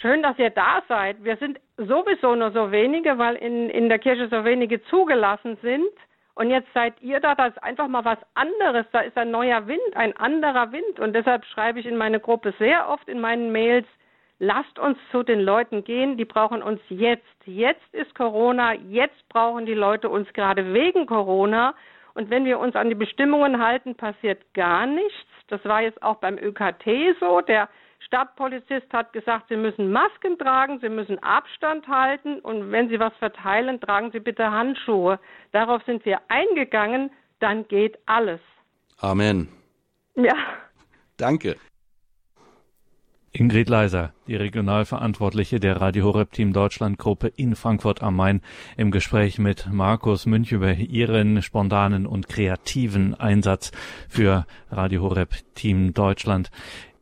[0.00, 1.22] schön, dass ihr da seid.
[1.22, 5.90] Wir sind sowieso nur so wenige, weil in, in der Kirche so wenige zugelassen sind.
[6.34, 8.86] Und jetzt seid ihr da, das ist einfach mal was anderes.
[8.92, 10.98] Da ist ein neuer Wind, ein anderer Wind.
[10.98, 13.86] Und deshalb schreibe ich in meine Gruppe sehr oft in meinen Mails,
[14.40, 17.22] lasst uns zu den Leuten gehen, die brauchen uns jetzt.
[17.44, 21.74] Jetzt ist Corona, jetzt brauchen die Leute uns gerade wegen Corona.
[22.14, 25.28] Und wenn wir uns an die Bestimmungen halten, passiert gar nichts.
[25.48, 27.40] Das war jetzt auch beim ÖKT so.
[27.42, 27.68] Der
[28.00, 33.14] Stadtpolizist hat gesagt, Sie müssen Masken tragen, Sie müssen Abstand halten und wenn Sie was
[33.18, 35.18] verteilen, tragen Sie bitte Handschuhe.
[35.52, 38.40] Darauf sind wir eingegangen, dann geht alles.
[38.98, 39.48] Amen.
[40.16, 40.34] Ja.
[41.16, 41.56] Danke.
[43.36, 48.42] Ingrid Leiser, die Regionalverantwortliche der Radio Horeb Team Deutschland Gruppe in Frankfurt am Main,
[48.76, 53.72] im Gespräch mit Markus Münch über ihren spontanen und kreativen Einsatz
[54.08, 56.52] für Radio Horeb Team Deutschland.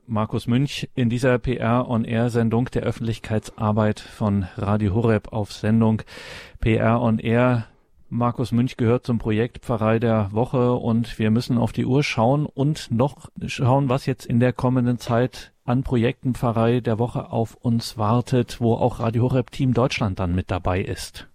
[0.07, 6.03] Markus Münch in dieser PR on Air Sendung der Öffentlichkeitsarbeit von Radio Horeb auf Sendung
[6.61, 7.67] PR on Air
[8.09, 12.45] Markus Münch gehört zum Projekt Pfarrei der Woche und wir müssen auf die Uhr schauen
[12.45, 17.55] und noch schauen, was jetzt in der kommenden Zeit an Projekten Pfarrei der Woche auf
[17.55, 21.27] uns wartet, wo auch Radio Horeb Team Deutschland dann mit dabei ist.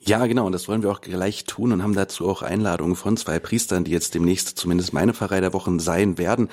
[0.00, 3.16] Ja, genau, und das wollen wir auch gleich tun und haben dazu auch Einladungen von
[3.16, 6.48] zwei Priestern, die jetzt demnächst zumindest meine Pfarrei der Wochen sein werden.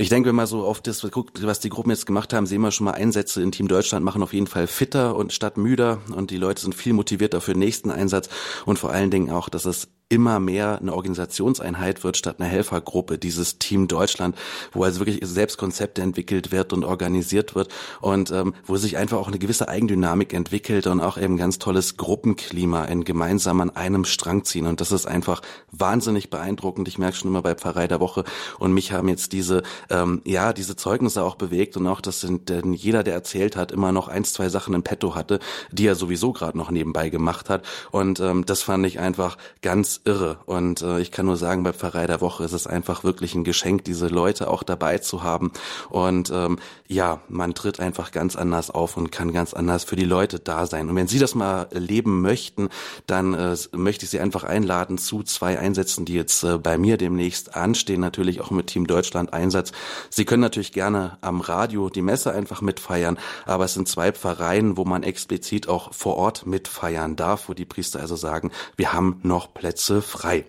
[0.00, 2.60] Ich denke, wenn man so auf das guckt, was die Gruppen jetzt gemacht haben, sehen
[2.60, 6.00] wir schon mal Einsätze in Team Deutschland machen auf jeden Fall fitter und statt müder
[6.14, 8.28] und die Leute sind viel motivierter für den nächsten Einsatz
[8.64, 13.18] und vor allen Dingen auch, dass es immer mehr eine Organisationseinheit wird statt einer Helfergruppe,
[13.18, 14.36] dieses Team Deutschland,
[14.72, 17.68] wo also wirklich selbst Konzepte entwickelt wird und organisiert wird
[18.00, 21.98] und ähm, wo sich einfach auch eine gewisse Eigendynamik entwickelt und auch eben ganz tolles
[21.98, 24.66] Gruppenklima in gemeinsam an einem Strang ziehen.
[24.66, 25.42] Und das ist einfach
[25.72, 26.88] wahnsinnig beeindruckend.
[26.88, 28.24] Ich merke schon immer bei Pfarrei der Woche
[28.58, 32.72] und mich haben jetzt diese ähm, ja diese Zeugnisse auch bewegt und auch dass denn
[32.72, 35.38] jeder, der erzählt hat, immer noch ein, zwei Sachen im Petto hatte,
[35.70, 37.64] die er sowieso gerade noch nebenbei gemacht hat.
[37.90, 40.38] Und ähm, das fand ich einfach ganz irre.
[40.46, 43.44] Und äh, ich kann nur sagen, bei Pfarrei der Woche ist es einfach wirklich ein
[43.44, 45.52] Geschenk, diese Leute auch dabei zu haben.
[45.90, 50.04] Und ähm, ja, man tritt einfach ganz anders auf und kann ganz anders für die
[50.04, 50.88] Leute da sein.
[50.88, 52.68] Und wenn Sie das mal leben möchten,
[53.06, 56.96] dann äh, möchte ich Sie einfach einladen zu zwei Einsätzen, die jetzt äh, bei mir
[56.96, 59.72] demnächst anstehen, natürlich auch mit Team Deutschland Einsatz.
[60.10, 64.76] Sie können natürlich gerne am Radio die Messe einfach mitfeiern, aber es sind zwei Pfarreien,
[64.76, 69.20] wo man explizit auch vor Ort mitfeiern darf, wo die Priester also sagen, wir haben
[69.22, 70.44] noch Plätze Plätze frei.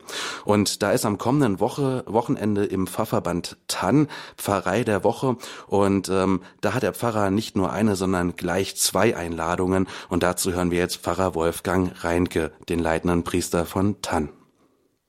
[0.45, 5.37] Und da ist am kommenden Woche, Wochenende im Pfarrverband Tann Pfarrei der Woche.
[5.67, 9.87] Und ähm, da hat der Pfarrer nicht nur eine, sondern gleich zwei Einladungen.
[10.09, 14.29] Und dazu hören wir jetzt Pfarrer Wolfgang Reinke, den leitenden Priester von Tann.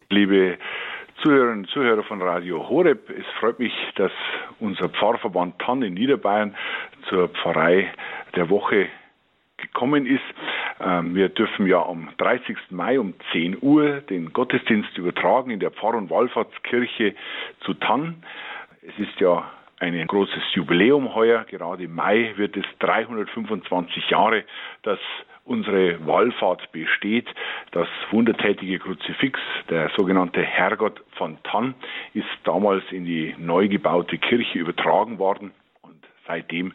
[0.09, 0.59] Liebe
[1.23, 4.13] Zuhörerinnen und Zuhörer von Radio Horeb, es freut mich, dass
[4.59, 6.57] unser Pfarrverband Tann in Niederbayern
[7.09, 7.93] zur Pfarrei
[8.37, 8.89] der Woche
[9.61, 10.21] gekommen ist.
[10.81, 12.57] Ähm, wir dürfen ja am 30.
[12.71, 17.15] Mai um 10 Uhr den Gottesdienst übertragen in der Pfarr- und Wallfahrtskirche
[17.61, 18.23] zu Tann.
[18.83, 21.45] Es ist ja ein großes Jubiläum heuer.
[21.45, 24.45] Gerade im Mai wird es 325 Jahre,
[24.83, 24.99] dass
[25.45, 27.27] unsere Wallfahrt besteht.
[27.73, 31.75] Das wundertätige Kruzifix, der sogenannte Herrgott von Tann,
[32.15, 35.53] ist damals in die neu gebaute Kirche übertragen worden
[36.31, 36.73] seitdem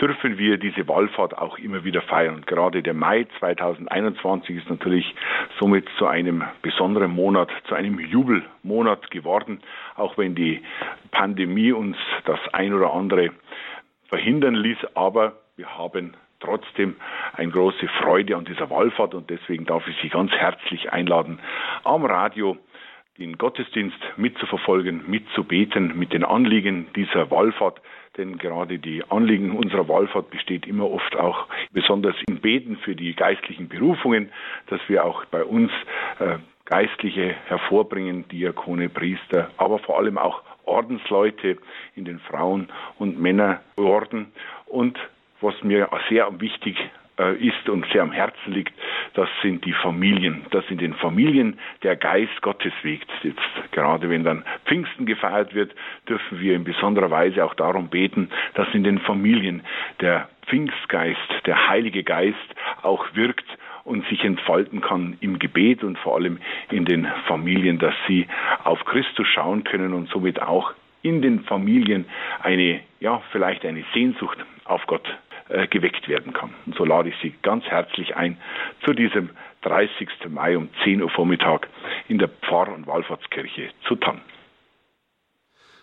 [0.00, 2.36] dürfen wir diese Wallfahrt auch immer wieder feiern.
[2.36, 5.14] Und gerade der Mai 2021 ist natürlich
[5.58, 9.60] somit zu einem besonderen Monat, zu einem Jubelmonat geworden,
[9.96, 10.62] auch wenn die
[11.10, 13.30] Pandemie uns das ein oder andere
[14.08, 14.78] verhindern ließ.
[14.94, 16.96] Aber wir haben trotzdem
[17.34, 21.40] eine große Freude an dieser Wallfahrt und deswegen darf ich Sie ganz herzlich einladen,
[21.84, 22.56] am Radio
[23.18, 27.80] den Gottesdienst mitzuverfolgen, mitzubeten mit den Anliegen dieser Wallfahrt
[28.16, 33.14] denn gerade die Anliegen unserer Wallfahrt besteht immer oft auch besonders im Beten für die
[33.14, 34.30] geistlichen Berufungen,
[34.66, 35.70] dass wir auch bei uns
[36.18, 41.58] äh, Geistliche hervorbringen, Diakone, Priester, aber vor allem auch Ordensleute
[41.96, 44.32] in den Frauen- und Männerorden.
[44.66, 44.98] Und
[45.40, 46.76] was mir sehr wichtig
[47.38, 48.72] ist und sehr am Herzen liegt,
[49.14, 50.46] das sind die Familien.
[50.50, 53.08] Dass in den Familien der Geist Gottes wiegt.
[53.22, 53.40] Jetzt
[53.72, 55.74] gerade wenn dann Pfingsten gefeiert wird,
[56.08, 59.62] dürfen wir in besonderer Weise auch darum beten, dass in den Familien
[60.00, 62.36] der Pfingstgeist, der Heilige Geist
[62.82, 63.46] auch wirkt
[63.84, 66.38] und sich entfalten kann im Gebet und vor allem
[66.70, 68.26] in den Familien, dass sie
[68.64, 72.06] auf Christus schauen können und somit auch in den Familien
[72.42, 75.06] eine, ja, vielleicht eine Sehnsucht auf Gott
[75.52, 76.54] äh, geweckt werden kann.
[76.66, 78.38] Und so lade ich Sie ganz herzlich ein
[78.84, 79.30] zu diesem
[79.62, 80.08] 30.
[80.28, 81.68] Mai um 10 Uhr Vormittag
[82.08, 84.20] in der Pfarr- und Wallfahrtskirche zu Tann.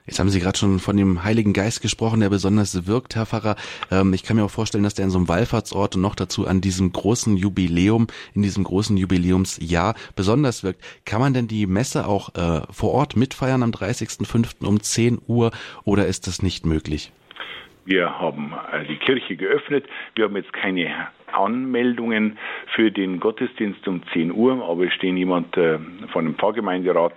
[0.09, 3.55] Jetzt haben Sie gerade schon von dem Heiligen Geist gesprochen, der besonders wirkt, Herr Pfarrer.
[3.91, 6.47] Ähm, ich kann mir auch vorstellen, dass der in so einem Wallfahrtsort und noch dazu
[6.47, 10.84] an diesem großen Jubiläum, in diesem großen Jubiläumsjahr besonders wirkt.
[11.05, 14.65] Kann man denn die Messe auch äh, vor Ort mitfeiern am 30.05.
[14.65, 15.51] um 10 Uhr
[15.84, 17.11] oder ist das nicht möglich?
[17.90, 19.84] Wir haben äh, die Kirche geöffnet.
[20.14, 22.38] Wir haben jetzt keine Anmeldungen
[22.76, 25.80] für den Gottesdienst um 10 Uhr, aber es steht jemand äh,
[26.14, 27.16] von dem Pfarrgemeinderat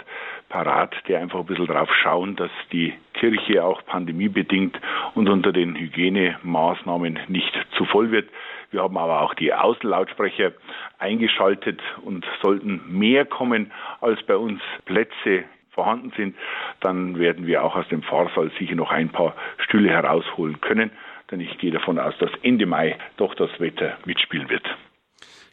[0.49, 4.81] parat, der einfach ein bisschen darauf schauen, dass die Kirche auch pandemiebedingt
[5.15, 8.31] und unter den Hygienemaßnahmen nicht zu voll wird.
[8.71, 10.53] Wir haben aber auch die Außenlautsprecher
[10.99, 16.37] eingeschaltet und sollten mehr kommen, als bei uns Plätze vorhanden sind,
[16.81, 20.91] dann werden wir auch aus dem Pfarrsaal sicher noch ein paar Stühle herausholen können,
[21.31, 24.65] denn ich gehe davon aus, dass Ende Mai doch das Wetter mitspielen wird.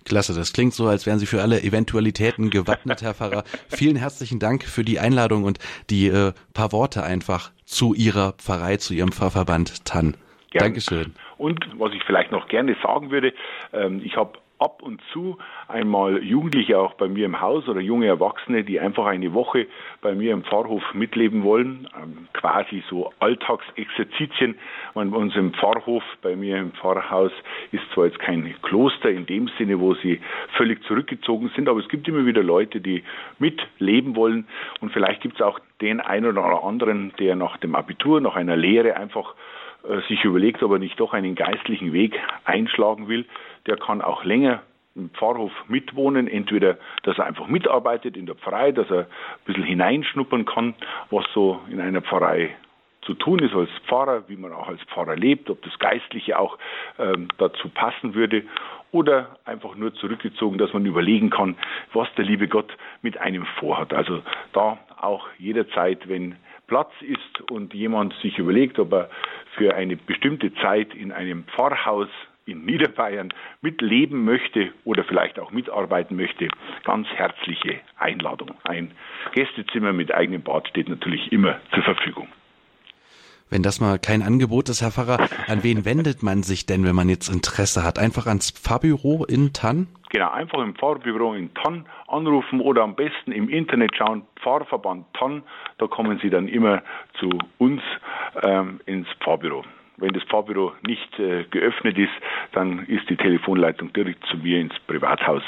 [0.06, 3.44] Klasse, das klingt so, als wären Sie für alle Eventualitäten gewappnet, Herr Pfarrer.
[3.70, 5.60] Vielen herzlichen Dank für die Einladung und
[5.90, 10.16] die äh, paar Worte einfach zu Ihrer Pfarrei, zu Ihrem Pfarrverband TAN.
[10.52, 10.70] Gerne.
[10.70, 11.14] Dankeschön.
[11.38, 13.34] Und was ich vielleicht noch gerne sagen würde,
[13.72, 15.38] ähm, ich habe ab und zu
[15.68, 19.68] einmal Jugendliche auch bei mir im Haus oder junge Erwachsene, die einfach eine Woche
[20.02, 24.56] bei mir im Pfarrhof mitleben wollen, ähm, quasi so Alltagsexerzitien.
[24.94, 27.32] bei uns im Pfarrhof, bei mir im Pfarrhaus
[27.72, 30.20] ist zwar jetzt kein Kloster in dem Sinne, wo sie
[30.58, 33.04] völlig zurückgezogen sind, aber es gibt immer wieder Leute, die
[33.40, 34.48] mitleben wollen.
[34.82, 38.58] Und vielleicht gibt es auch den einen oder anderen, der nach dem Abitur, nach einer
[38.58, 39.36] Lehre einfach
[39.88, 43.26] äh, sich überlegt, ob er nicht doch einen geistlichen Weg einschlagen will,
[43.68, 44.62] der kann auch länger
[44.96, 46.28] im Pfarrhof mitwohnen.
[46.28, 50.76] Entweder, dass er einfach mitarbeitet in der Pfarrei, dass er ein bisschen hineinschnuppern kann,
[51.10, 52.56] was so in einer Pfarrei
[53.02, 56.58] zu tun ist als Pfarrer, wie man auch als Pfarrer lebt, ob das Geistliche auch
[56.98, 58.44] ähm, dazu passen würde
[58.92, 61.56] oder einfach nur zurückgezogen, dass man überlegen kann,
[61.94, 63.94] was der liebe Gott mit einem vorhat.
[63.94, 64.22] Also
[64.54, 66.36] da auch jederzeit, wenn
[66.68, 69.10] Platz ist und jemand sich überlegt, ob er
[69.56, 72.10] für eine bestimmte Zeit in einem Pfarrhaus
[72.52, 76.48] in Niederbayern mitleben möchte oder vielleicht auch mitarbeiten möchte,
[76.84, 78.52] ganz herzliche Einladung.
[78.64, 78.92] Ein
[79.34, 82.28] Gästezimmer mit eigenem Bad steht natürlich immer zur Verfügung.
[83.52, 86.94] Wenn das mal kein Angebot ist, Herr Pfarrer, an wen wendet man sich denn, wenn
[86.94, 87.98] man jetzt Interesse hat?
[87.98, 89.88] Einfach ans Pfarrbüro in Tann?
[90.12, 95.42] Genau, einfach im Pfarrbüro in Tann anrufen oder am besten im Internet schauen, Pfarrverband Tann,
[95.80, 96.84] da kommen Sie dann immer
[97.20, 97.82] zu uns
[98.44, 99.64] ähm, ins Pfarrbüro.
[100.00, 102.14] Wenn das Pfarrbüro nicht äh, geöffnet ist,
[102.54, 105.44] dann ist die Telefonleitung direkt zu mir ins Privathaus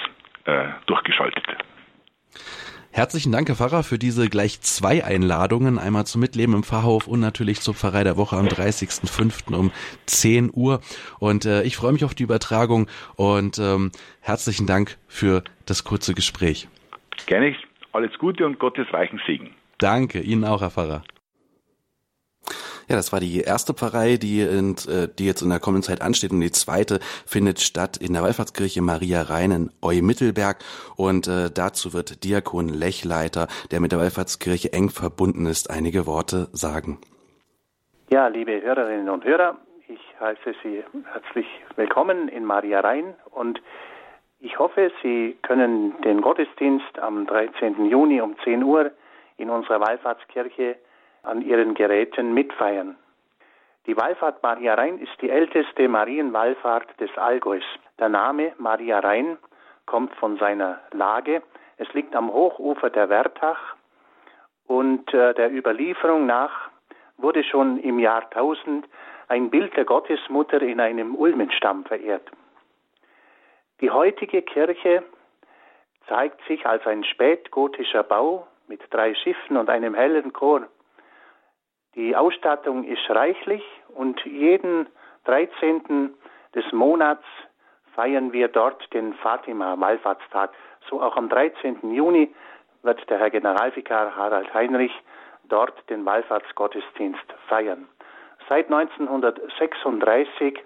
[0.45, 1.45] äh, durchgeschaltet.
[2.93, 5.79] Herzlichen Dank, Herr Pfarrer, für diese gleich zwei Einladungen.
[5.79, 9.55] Einmal zum Mitleben im Pfarrhof und natürlich zur Pfarrei der Woche am 30.05.
[9.55, 9.71] um
[10.07, 10.81] 10 Uhr.
[11.19, 16.13] Und äh, ich freue mich auf die Übertragung und ähm, herzlichen Dank für das kurze
[16.13, 16.67] Gespräch.
[17.27, 17.55] Gerne.
[17.93, 19.51] Alles Gute und Gottes reichen Segen.
[19.77, 21.03] Danke, Ihnen auch, Herr Pfarrer.
[22.91, 26.01] Ja, das war die erste Pfarrei, die, in, äh, die jetzt in der kommenden Zeit
[26.01, 26.33] ansteht.
[26.33, 30.57] Und die zweite findet statt in der Wallfahrtskirche Maria Rhein in Eu-Mittelberg.
[30.97, 36.49] Und äh, dazu wird Diakon Lechleiter, der mit der Wallfahrtskirche eng verbunden ist, einige Worte
[36.51, 36.99] sagen.
[38.09, 39.55] Ja, liebe Hörerinnen und Hörer,
[39.87, 40.83] ich heiße Sie
[41.13, 43.61] herzlich willkommen in Maria Rhein und
[44.41, 47.85] ich hoffe, Sie können den Gottesdienst am 13.
[47.85, 48.91] Juni um 10 Uhr
[49.37, 50.75] in unserer Wallfahrtskirche
[51.24, 52.97] an ihren Geräten mitfeiern.
[53.88, 57.63] Die Wallfahrt Maria Rhein ist die älteste Marienwallfahrt des Allgäus.
[57.99, 59.38] Der Name Maria Rhein
[59.86, 61.41] kommt von seiner Lage.
[61.78, 63.76] Es liegt am Hochufer der Wertach
[64.67, 66.69] und äh, der Überlieferung nach
[67.17, 68.88] wurde schon im Jahr 1000
[69.28, 72.30] ein Bild der Gottesmutter in einem Ulmenstamm verehrt.
[73.80, 75.03] Die heutige Kirche
[76.07, 80.67] zeigt sich als ein spätgotischer Bau mit drei Schiffen und einem hellen Chor.
[81.95, 83.63] Die Ausstattung ist reichlich
[83.95, 84.87] und jeden
[85.25, 86.13] 13.
[86.55, 87.23] des Monats
[87.93, 90.51] feiern wir dort den Fatima-Wallfahrtstag.
[90.89, 91.93] So auch am 13.
[91.93, 92.33] Juni
[92.83, 94.93] wird der Herr Generalvikar Harald Heinrich
[95.49, 97.89] dort den Wallfahrtsgottesdienst feiern.
[98.47, 100.59] Seit 1936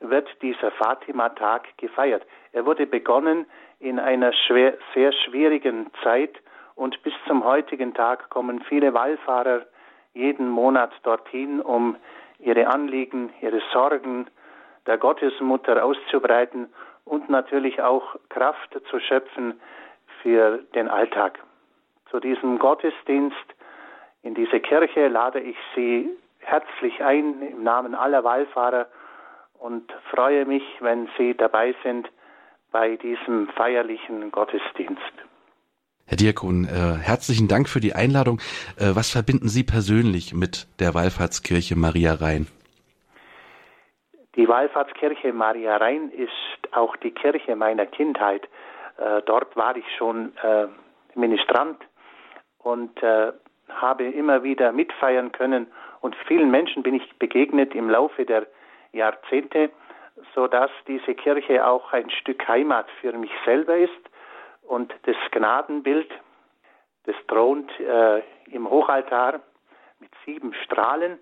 [0.00, 2.26] wird dieser Fatima-Tag gefeiert.
[2.52, 3.44] Er wurde begonnen
[3.78, 6.34] in einer schwer, sehr schwierigen Zeit
[6.74, 9.66] und bis zum heutigen Tag kommen viele Wallfahrer
[10.14, 11.96] jeden Monat dorthin, um
[12.38, 14.26] ihre Anliegen, ihre Sorgen
[14.86, 16.72] der Gottesmutter auszubreiten
[17.04, 19.60] und natürlich auch Kraft zu schöpfen
[20.22, 21.38] für den Alltag.
[22.10, 23.36] Zu diesem Gottesdienst
[24.22, 26.08] in diese Kirche lade ich Sie
[26.40, 28.86] herzlich ein im Namen aller Wallfahrer
[29.58, 32.10] und freue mich, wenn Sie dabei sind
[32.70, 35.12] bei diesem feierlichen Gottesdienst.
[36.12, 38.38] Herr Diakon, äh, herzlichen Dank für die Einladung.
[38.76, 42.48] Äh, was verbinden Sie persönlich mit der Wallfahrtskirche Maria Rhein?
[44.36, 46.28] Die Wallfahrtskirche Maria Rhein ist
[46.72, 48.42] auch die Kirche meiner Kindheit.
[48.98, 50.66] Äh, dort war ich schon äh,
[51.14, 51.80] Ministrant
[52.58, 53.32] und äh,
[53.70, 55.66] habe immer wieder mitfeiern können
[56.02, 58.46] und vielen Menschen bin ich begegnet im Laufe der
[58.92, 59.70] Jahrzehnte,
[60.34, 64.11] so dass diese Kirche auch ein Stück Heimat für mich selber ist
[64.72, 66.10] und das Gnadenbild,
[67.04, 69.40] das thront äh, im Hochaltar
[70.00, 71.18] mit sieben Strahlen.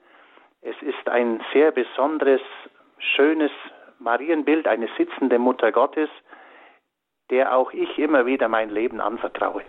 [0.62, 2.40] Es ist ein sehr besonderes,
[2.98, 3.50] schönes
[3.98, 6.08] Marienbild, eine sitzende Mutter Gottes,
[7.30, 9.64] der auch ich immer wieder mein Leben anvertraue.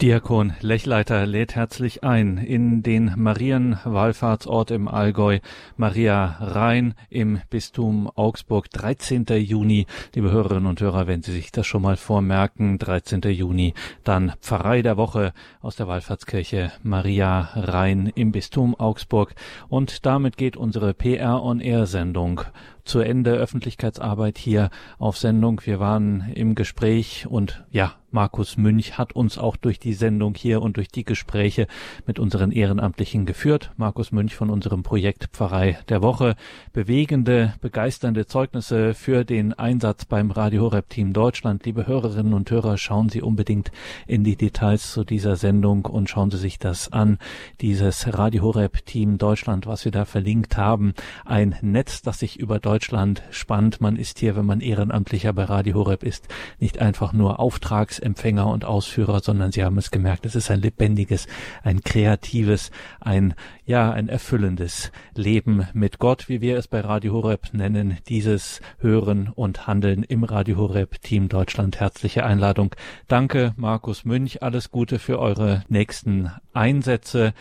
[0.00, 5.40] Diakon Lechleiter lädt herzlich ein in den Marienwallfahrtsort im Allgäu,
[5.76, 9.26] Maria Rhein im Bistum Augsburg, 13.
[9.38, 9.86] Juni.
[10.14, 13.22] Liebe Hörerinnen und Hörer, wenn Sie sich das schon mal vormerken, 13.
[13.22, 13.74] Juni,
[14.04, 19.34] dann Pfarrei der Woche aus der Wallfahrtskirche Maria Rhein im Bistum Augsburg.
[19.68, 22.42] Und damit geht unsere PR on Air Sendung
[22.88, 25.60] zu Ende Öffentlichkeitsarbeit hier auf Sendung.
[25.64, 30.62] Wir waren im Gespräch und ja, Markus Münch hat uns auch durch die Sendung hier
[30.62, 31.66] und durch die Gespräche
[32.06, 33.70] mit unseren Ehrenamtlichen geführt.
[33.76, 36.34] Markus Münch von unserem Projekt Pfarrei der Woche.
[36.72, 41.66] Bewegende, begeisternde Zeugnisse für den Einsatz beim Radio Horeb Team Deutschland.
[41.66, 43.70] Liebe Hörerinnen und Hörer, schauen Sie unbedingt
[44.06, 47.18] in die Details zu dieser Sendung und schauen Sie sich das an.
[47.60, 50.94] Dieses Radio Horeb Team Deutschland, was wir da verlinkt haben.
[51.26, 53.80] Ein Netz, das sich über Deutschland Deutschland spannend.
[53.80, 56.28] Man ist hier, wenn man Ehrenamtlicher bei Radio Horeb ist,
[56.60, 61.26] nicht einfach nur Auftragsempfänger und Ausführer, sondern Sie haben es gemerkt, es ist ein lebendiges,
[61.64, 62.70] ein kreatives,
[63.00, 63.34] ein,
[63.66, 67.98] ja, ein erfüllendes Leben mit Gott, wie wir es bei Radio Horeb nennen.
[68.08, 71.80] Dieses Hören und Handeln im Radio Horeb Team Deutschland.
[71.80, 72.76] Herzliche Einladung.
[73.08, 74.40] Danke, Markus Münch.
[74.44, 77.34] Alles Gute für eure nächsten Einsätze.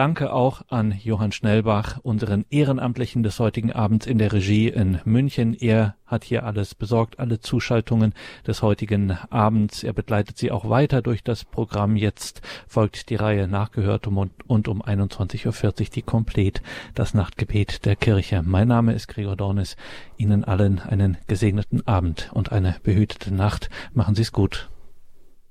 [0.00, 5.52] Danke auch an Johann Schnellbach, unseren Ehrenamtlichen des heutigen Abends in der Regie in München.
[5.52, 8.14] Er hat hier alles besorgt, alle Zuschaltungen
[8.46, 9.84] des heutigen Abends.
[9.84, 11.96] Er begleitet sie auch weiter durch das Programm.
[11.96, 16.62] Jetzt folgt die Reihe Nachgehört und, und um 21.40 Uhr die Komplett,
[16.94, 18.42] das Nachtgebet der Kirche.
[18.42, 19.76] Mein Name ist Gregor Dornis.
[20.16, 23.68] Ihnen allen einen gesegneten Abend und eine behütete Nacht.
[23.92, 24.70] Machen Sie es gut.